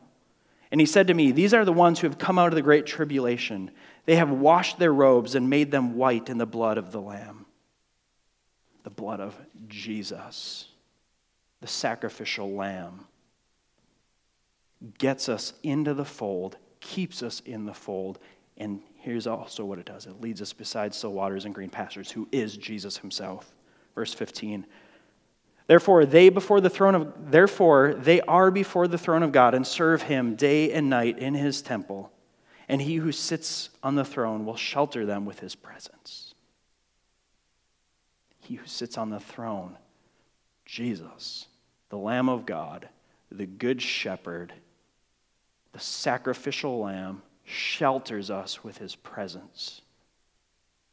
And 0.72 0.80
he 0.80 0.86
said 0.86 1.08
to 1.08 1.14
me, 1.14 1.32
These 1.32 1.54
are 1.54 1.66
the 1.66 1.74
ones 1.74 2.00
who 2.00 2.08
have 2.08 2.18
come 2.18 2.38
out 2.38 2.50
of 2.50 2.56
the 2.56 2.62
great 2.62 2.86
tribulation. 2.86 3.72
They 4.06 4.16
have 4.16 4.30
washed 4.30 4.80
their 4.80 4.94
robes 4.94 5.36
and 5.36 5.50
made 5.50 5.72
them 5.72 5.96
white 5.96 6.30
in 6.30 6.38
the 6.38 6.46
blood 6.46 6.78
of 6.78 6.92
the 6.92 7.02
Lamb. 7.02 7.46
The 8.84 8.90
blood 8.90 9.20
of 9.20 9.36
Jesus, 9.68 10.68
the 11.60 11.68
sacrificial 11.68 12.52
Lamb, 12.52 13.06
gets 14.98 15.30
us 15.30 15.54
into 15.62 15.94
the 15.94 16.06
fold, 16.06 16.58
keeps 16.80 17.22
us 17.22 17.42
in 17.46 17.66
the 17.66 17.74
fold, 17.74 18.18
and 18.58 18.82
here's 19.02 19.28
also 19.28 19.66
what 19.66 19.80
it 19.80 19.86
does 19.86 20.06
it 20.06 20.22
leads 20.22 20.42
us 20.42 20.54
beside 20.54 20.94
still 20.94 21.14
waters 21.14 21.46
and 21.46 21.54
green 21.54 21.70
pastures, 21.70 22.10
who 22.10 22.28
is 22.32 22.56
Jesus 22.56 22.98
himself. 22.98 23.54
Verse 23.96 24.14
15. 24.14 24.66
Therefore, 25.68 26.06
they 26.06 26.30
before 26.30 26.62
the 26.62 26.70
throne 26.70 26.96
of 26.96 27.32
therefore 27.32 27.94
they 27.94 28.22
are 28.22 28.52
before 28.52 28.88
the 28.88 28.98
throne 28.98 29.24
of 29.24 29.32
God 29.32 29.54
and 29.54 29.66
serve 29.66 30.02
him 30.02 30.36
day 30.36 30.72
and 30.72 30.90
night 30.90 31.20
in 31.20 31.34
his 31.34 31.62
temple, 31.62 32.12
and 32.68 32.82
he 32.82 32.96
who 32.96 33.12
sits 33.12 33.70
on 33.84 33.96
the 33.96 34.06
throne 34.06 34.46
will 34.46 34.56
shelter 34.56 35.06
them 35.06 35.26
with 35.26 35.40
his 35.40 35.56
presence. 35.56 36.34
He 38.40 38.56
who 38.56 38.68
sits 38.68 38.98
on 38.98 39.10
the 39.10 39.20
throne, 39.20 39.78
Jesus, 40.66 41.48
the 41.90 41.98
Lamb 41.98 42.28
of 42.28 42.46
God, 42.46 42.90
the 43.32 43.46
good 43.46 43.82
shepherd, 43.82 44.54
the 45.72 45.80
sacrificial 45.80 46.80
lamb, 46.82 47.22
shelters 47.44 48.30
us 48.30 48.64
with 48.64 48.78
his 48.78 48.96
presence. 48.96 49.82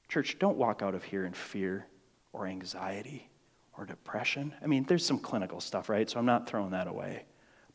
Church, 0.08 0.38
don't 0.38 0.56
walk 0.56 0.82
out 0.82 0.94
of 0.94 1.04
here 1.04 1.24
in 1.24 1.32
fear 1.32 1.86
or 2.32 2.46
anxiety 2.46 3.28
or 3.76 3.84
depression. 3.84 4.54
I 4.62 4.66
mean, 4.66 4.84
there's 4.84 5.04
some 5.04 5.18
clinical 5.18 5.60
stuff, 5.60 5.88
right? 5.88 6.08
So 6.08 6.18
I'm 6.18 6.26
not 6.26 6.48
throwing 6.48 6.70
that 6.70 6.86
away. 6.86 7.24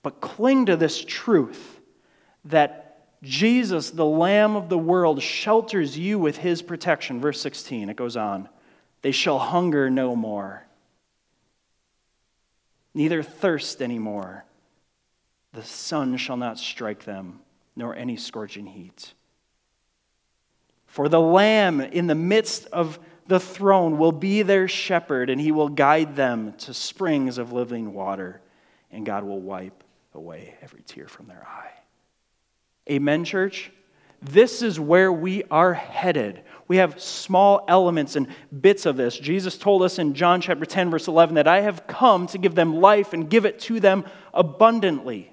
But 0.02 0.20
cling 0.20 0.66
to 0.66 0.76
this 0.76 1.04
truth 1.04 1.80
that 2.46 3.08
Jesus, 3.22 3.92
the 3.92 4.06
Lamb 4.06 4.56
of 4.58 4.68
the 4.68 4.78
world, 4.78 5.22
shelters 5.22 5.98
you 5.98 6.20
with 6.20 6.38
his 6.38 6.62
protection. 6.62 7.22
Verse 7.22 7.40
16, 7.40 7.90
it 7.90 7.96
goes 7.96 8.18
on. 8.18 8.50
They 9.02 9.12
shall 9.12 9.40
hunger 9.40 9.90
no 9.90 10.16
more, 10.16 10.66
neither 12.94 13.24
thirst 13.24 13.82
anymore. 13.82 14.46
The 15.54 15.64
sun 15.64 16.18
shall 16.18 16.38
not 16.38 16.58
strike 16.58 17.04
them, 17.06 17.40
nor 17.76 17.96
any 17.96 18.18
scorching 18.18 18.66
heat. 18.66 19.14
For 20.86 21.10
the 21.10 21.20
Lamb 21.20 21.82
in 21.82 22.08
the 22.08 22.16
midst 22.16 22.68
of 22.68 23.00
the 23.26 23.40
throne 23.40 23.98
will 23.98 24.12
be 24.12 24.42
their 24.42 24.68
shepherd, 24.68 25.30
and 25.30 25.40
he 25.40 25.52
will 25.52 25.70
guide 25.70 26.16
them 26.16 26.54
to 26.60 26.74
springs 26.74 27.38
of 27.38 27.54
living 27.54 27.94
water, 27.94 28.42
and 28.92 29.06
God 29.06 29.24
will 29.24 29.42
wipe 29.42 29.84
away 30.14 30.56
every 30.62 30.82
tear 30.86 31.08
from 31.08 31.28
their 31.28 31.44
eye. 31.48 31.72
Amen, 32.90 33.24
church? 33.24 33.72
This 34.22 34.62
is 34.62 34.80
where 34.80 35.12
we 35.12 35.44
are 35.52 35.74
headed. 35.74 36.44
We 36.68 36.78
have 36.78 37.02
small 37.02 37.66
elements 37.68 38.16
and 38.16 38.28
bits 38.62 38.86
of 38.86 38.96
this. 38.96 39.18
Jesus 39.18 39.58
told 39.58 39.84
us 39.84 40.00
in 40.00 40.14
John 40.14 40.40
chapter 40.40 40.66
10, 40.66 40.92
verse 40.92 41.08
11, 41.08 41.36
that 41.36 41.48
I 41.48 41.62
have 41.62 41.88
come 41.88 42.28
to 42.28 42.38
give 42.38 42.56
them 42.56 42.80
life 42.80 43.14
and 43.14 43.30
give 43.30 43.46
it 43.46 43.60
to 43.62 43.80
them 43.80 44.06
abundantly. 44.34 45.33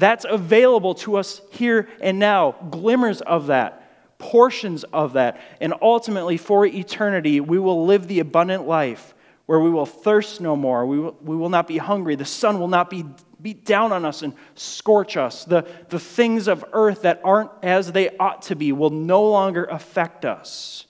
That's 0.00 0.26
available 0.28 0.94
to 0.96 1.16
us 1.16 1.40
here 1.50 1.88
and 2.00 2.18
now, 2.18 2.56
glimmers 2.70 3.20
of 3.20 3.46
that 3.46 3.76
portions 4.20 4.84
of 4.84 5.14
that. 5.14 5.40
And 5.60 5.74
ultimately, 5.82 6.36
for 6.36 6.64
eternity, 6.64 7.40
we 7.40 7.58
will 7.58 7.86
live 7.86 8.06
the 8.06 8.20
abundant 8.20 8.68
life 8.68 9.14
where 9.46 9.58
we 9.58 9.70
will 9.70 9.86
thirst 9.86 10.40
no 10.40 10.54
more. 10.54 10.86
We 10.86 11.00
will, 11.00 11.16
we 11.22 11.34
will 11.34 11.48
not 11.48 11.66
be 11.66 11.78
hungry. 11.78 12.14
The 12.14 12.24
sun 12.24 12.60
will 12.60 12.68
not 12.68 12.88
be 12.88 13.04
beat 13.42 13.64
down 13.64 13.90
on 13.90 14.04
us 14.04 14.22
and 14.22 14.34
scorch 14.54 15.16
us. 15.16 15.44
The, 15.44 15.66
the 15.88 15.98
things 15.98 16.46
of 16.46 16.64
earth 16.72 17.02
that 17.02 17.20
aren't 17.24 17.50
as 17.62 17.90
they 17.90 18.16
ought 18.18 18.42
to 18.42 18.54
be 18.54 18.70
will 18.70 18.90
no 18.90 19.28
longer 19.28 19.64
affect 19.64 20.24
us. 20.24 20.84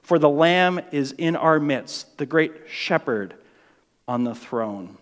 For 0.00 0.18
the 0.18 0.30
Lamb 0.30 0.80
is 0.92 1.12
in 1.12 1.36
our 1.36 1.58
midst, 1.58 2.16
the 2.16 2.26
great 2.26 2.52
shepherd 2.68 3.34
on 4.06 4.24
the 4.24 4.34
throne 4.34 4.96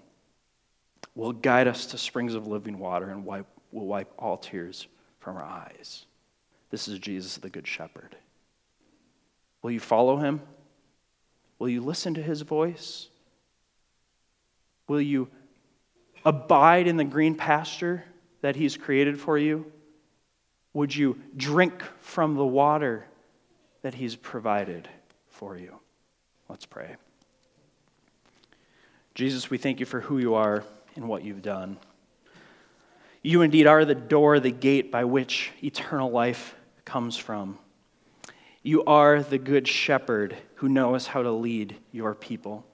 will 1.14 1.32
guide 1.32 1.68
us 1.68 1.86
to 1.86 1.98
springs 1.98 2.34
of 2.34 2.46
living 2.46 2.78
water 2.78 3.10
and 3.10 3.24
wipe, 3.24 3.46
will 3.70 3.86
wipe 3.86 4.12
all 4.18 4.36
tears 4.36 4.86
from 5.20 5.36
our 5.36 5.44
eyes. 5.44 6.06
This 6.70 6.88
is 6.88 6.98
Jesus, 6.98 7.36
the 7.36 7.50
Good 7.50 7.66
Shepherd. 7.66 8.16
Will 9.60 9.70
you 9.70 9.80
follow 9.80 10.16
him? 10.16 10.40
Will 11.58 11.68
you 11.68 11.80
listen 11.80 12.14
to 12.14 12.22
his 12.22 12.40
voice? 12.40 13.08
Will 14.88 15.00
you 15.00 15.28
abide 16.24 16.88
in 16.88 16.96
the 16.96 17.04
green 17.04 17.34
pasture 17.34 18.04
that 18.40 18.56
he's 18.56 18.76
created 18.76 19.20
for 19.20 19.38
you? 19.38 19.70
Would 20.72 20.94
you 20.94 21.20
drink 21.36 21.82
from 22.00 22.34
the 22.34 22.46
water 22.46 23.06
that 23.82 23.94
he's 23.94 24.16
provided 24.16 24.88
for 25.28 25.56
you? 25.56 25.78
Let's 26.48 26.66
pray. 26.66 26.96
Jesus, 29.14 29.50
we 29.50 29.58
thank 29.58 29.78
you 29.78 29.86
for 29.86 30.00
who 30.00 30.18
you 30.18 30.34
are 30.34 30.64
and 30.96 31.08
what 31.08 31.24
you've 31.24 31.42
done. 31.42 31.78
You 33.22 33.42
indeed 33.42 33.66
are 33.66 33.84
the 33.84 33.94
door, 33.94 34.40
the 34.40 34.50
gate 34.50 34.90
by 34.90 35.04
which 35.04 35.52
eternal 35.62 36.10
life 36.10 36.54
comes 36.84 37.16
from. 37.16 37.58
You 38.62 38.84
are 38.84 39.22
the 39.22 39.38
good 39.38 39.66
shepherd 39.66 40.36
who 40.56 40.68
knows 40.68 41.06
how 41.06 41.22
to 41.22 41.30
lead 41.30 41.76
your 41.90 42.14
people. 42.14 42.64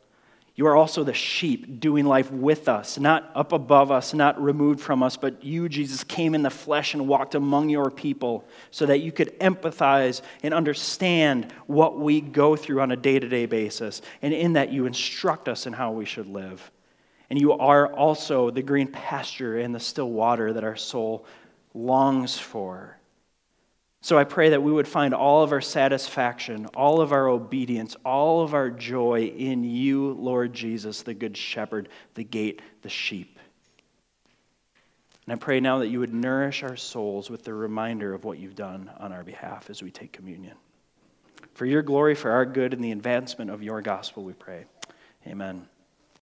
You 0.58 0.66
are 0.66 0.74
also 0.74 1.04
the 1.04 1.14
sheep 1.14 1.78
doing 1.78 2.04
life 2.04 2.32
with 2.32 2.68
us, 2.68 2.98
not 2.98 3.30
up 3.36 3.52
above 3.52 3.92
us, 3.92 4.12
not 4.12 4.42
removed 4.42 4.80
from 4.80 5.04
us, 5.04 5.16
but 5.16 5.44
you, 5.44 5.68
Jesus, 5.68 6.02
came 6.02 6.34
in 6.34 6.42
the 6.42 6.50
flesh 6.50 6.94
and 6.94 7.06
walked 7.06 7.36
among 7.36 7.68
your 7.68 7.92
people 7.92 8.44
so 8.72 8.84
that 8.86 8.98
you 8.98 9.12
could 9.12 9.38
empathize 9.38 10.20
and 10.42 10.52
understand 10.52 11.52
what 11.68 11.98
we 12.00 12.20
go 12.20 12.56
through 12.56 12.80
on 12.80 12.90
a 12.90 12.96
day 12.96 13.20
to 13.20 13.28
day 13.28 13.46
basis. 13.46 14.02
And 14.20 14.34
in 14.34 14.54
that, 14.54 14.72
you 14.72 14.86
instruct 14.86 15.48
us 15.48 15.66
in 15.66 15.72
how 15.72 15.92
we 15.92 16.04
should 16.04 16.26
live. 16.26 16.72
And 17.30 17.40
you 17.40 17.52
are 17.52 17.92
also 17.92 18.50
the 18.50 18.62
green 18.62 18.88
pasture 18.88 19.58
and 19.58 19.74
the 19.74 19.80
still 19.80 20.10
water 20.10 20.52
that 20.52 20.64
our 20.64 20.76
soul 20.76 21.26
longs 21.74 22.38
for. 22.38 22.98
So 24.00 24.16
I 24.16 24.24
pray 24.24 24.50
that 24.50 24.62
we 24.62 24.72
would 24.72 24.88
find 24.88 25.12
all 25.12 25.42
of 25.42 25.52
our 25.52 25.60
satisfaction, 25.60 26.66
all 26.74 27.00
of 27.00 27.12
our 27.12 27.28
obedience, 27.28 27.96
all 28.04 28.42
of 28.42 28.54
our 28.54 28.70
joy 28.70 29.32
in 29.36 29.64
you, 29.64 30.12
Lord 30.12 30.52
Jesus, 30.52 31.02
the 31.02 31.14
Good 31.14 31.36
Shepherd, 31.36 31.88
the 32.14 32.24
gate, 32.24 32.62
the 32.82 32.88
sheep. 32.88 33.38
And 35.26 35.34
I 35.34 35.36
pray 35.36 35.60
now 35.60 35.80
that 35.80 35.88
you 35.88 36.00
would 36.00 36.14
nourish 36.14 36.62
our 36.62 36.76
souls 36.76 37.28
with 37.28 37.44
the 37.44 37.52
reminder 37.52 38.14
of 38.14 38.24
what 38.24 38.38
you've 38.38 38.54
done 38.54 38.90
on 38.98 39.12
our 39.12 39.24
behalf 39.24 39.68
as 39.68 39.82
we 39.82 39.90
take 39.90 40.12
communion. 40.12 40.56
For 41.52 41.66
your 41.66 41.82
glory, 41.82 42.14
for 42.14 42.30
our 42.30 42.46
good, 42.46 42.72
and 42.72 42.82
the 42.82 42.92
advancement 42.92 43.50
of 43.50 43.62
your 43.62 43.82
gospel, 43.82 44.22
we 44.22 44.32
pray. 44.32 44.64
Amen. 45.26 45.66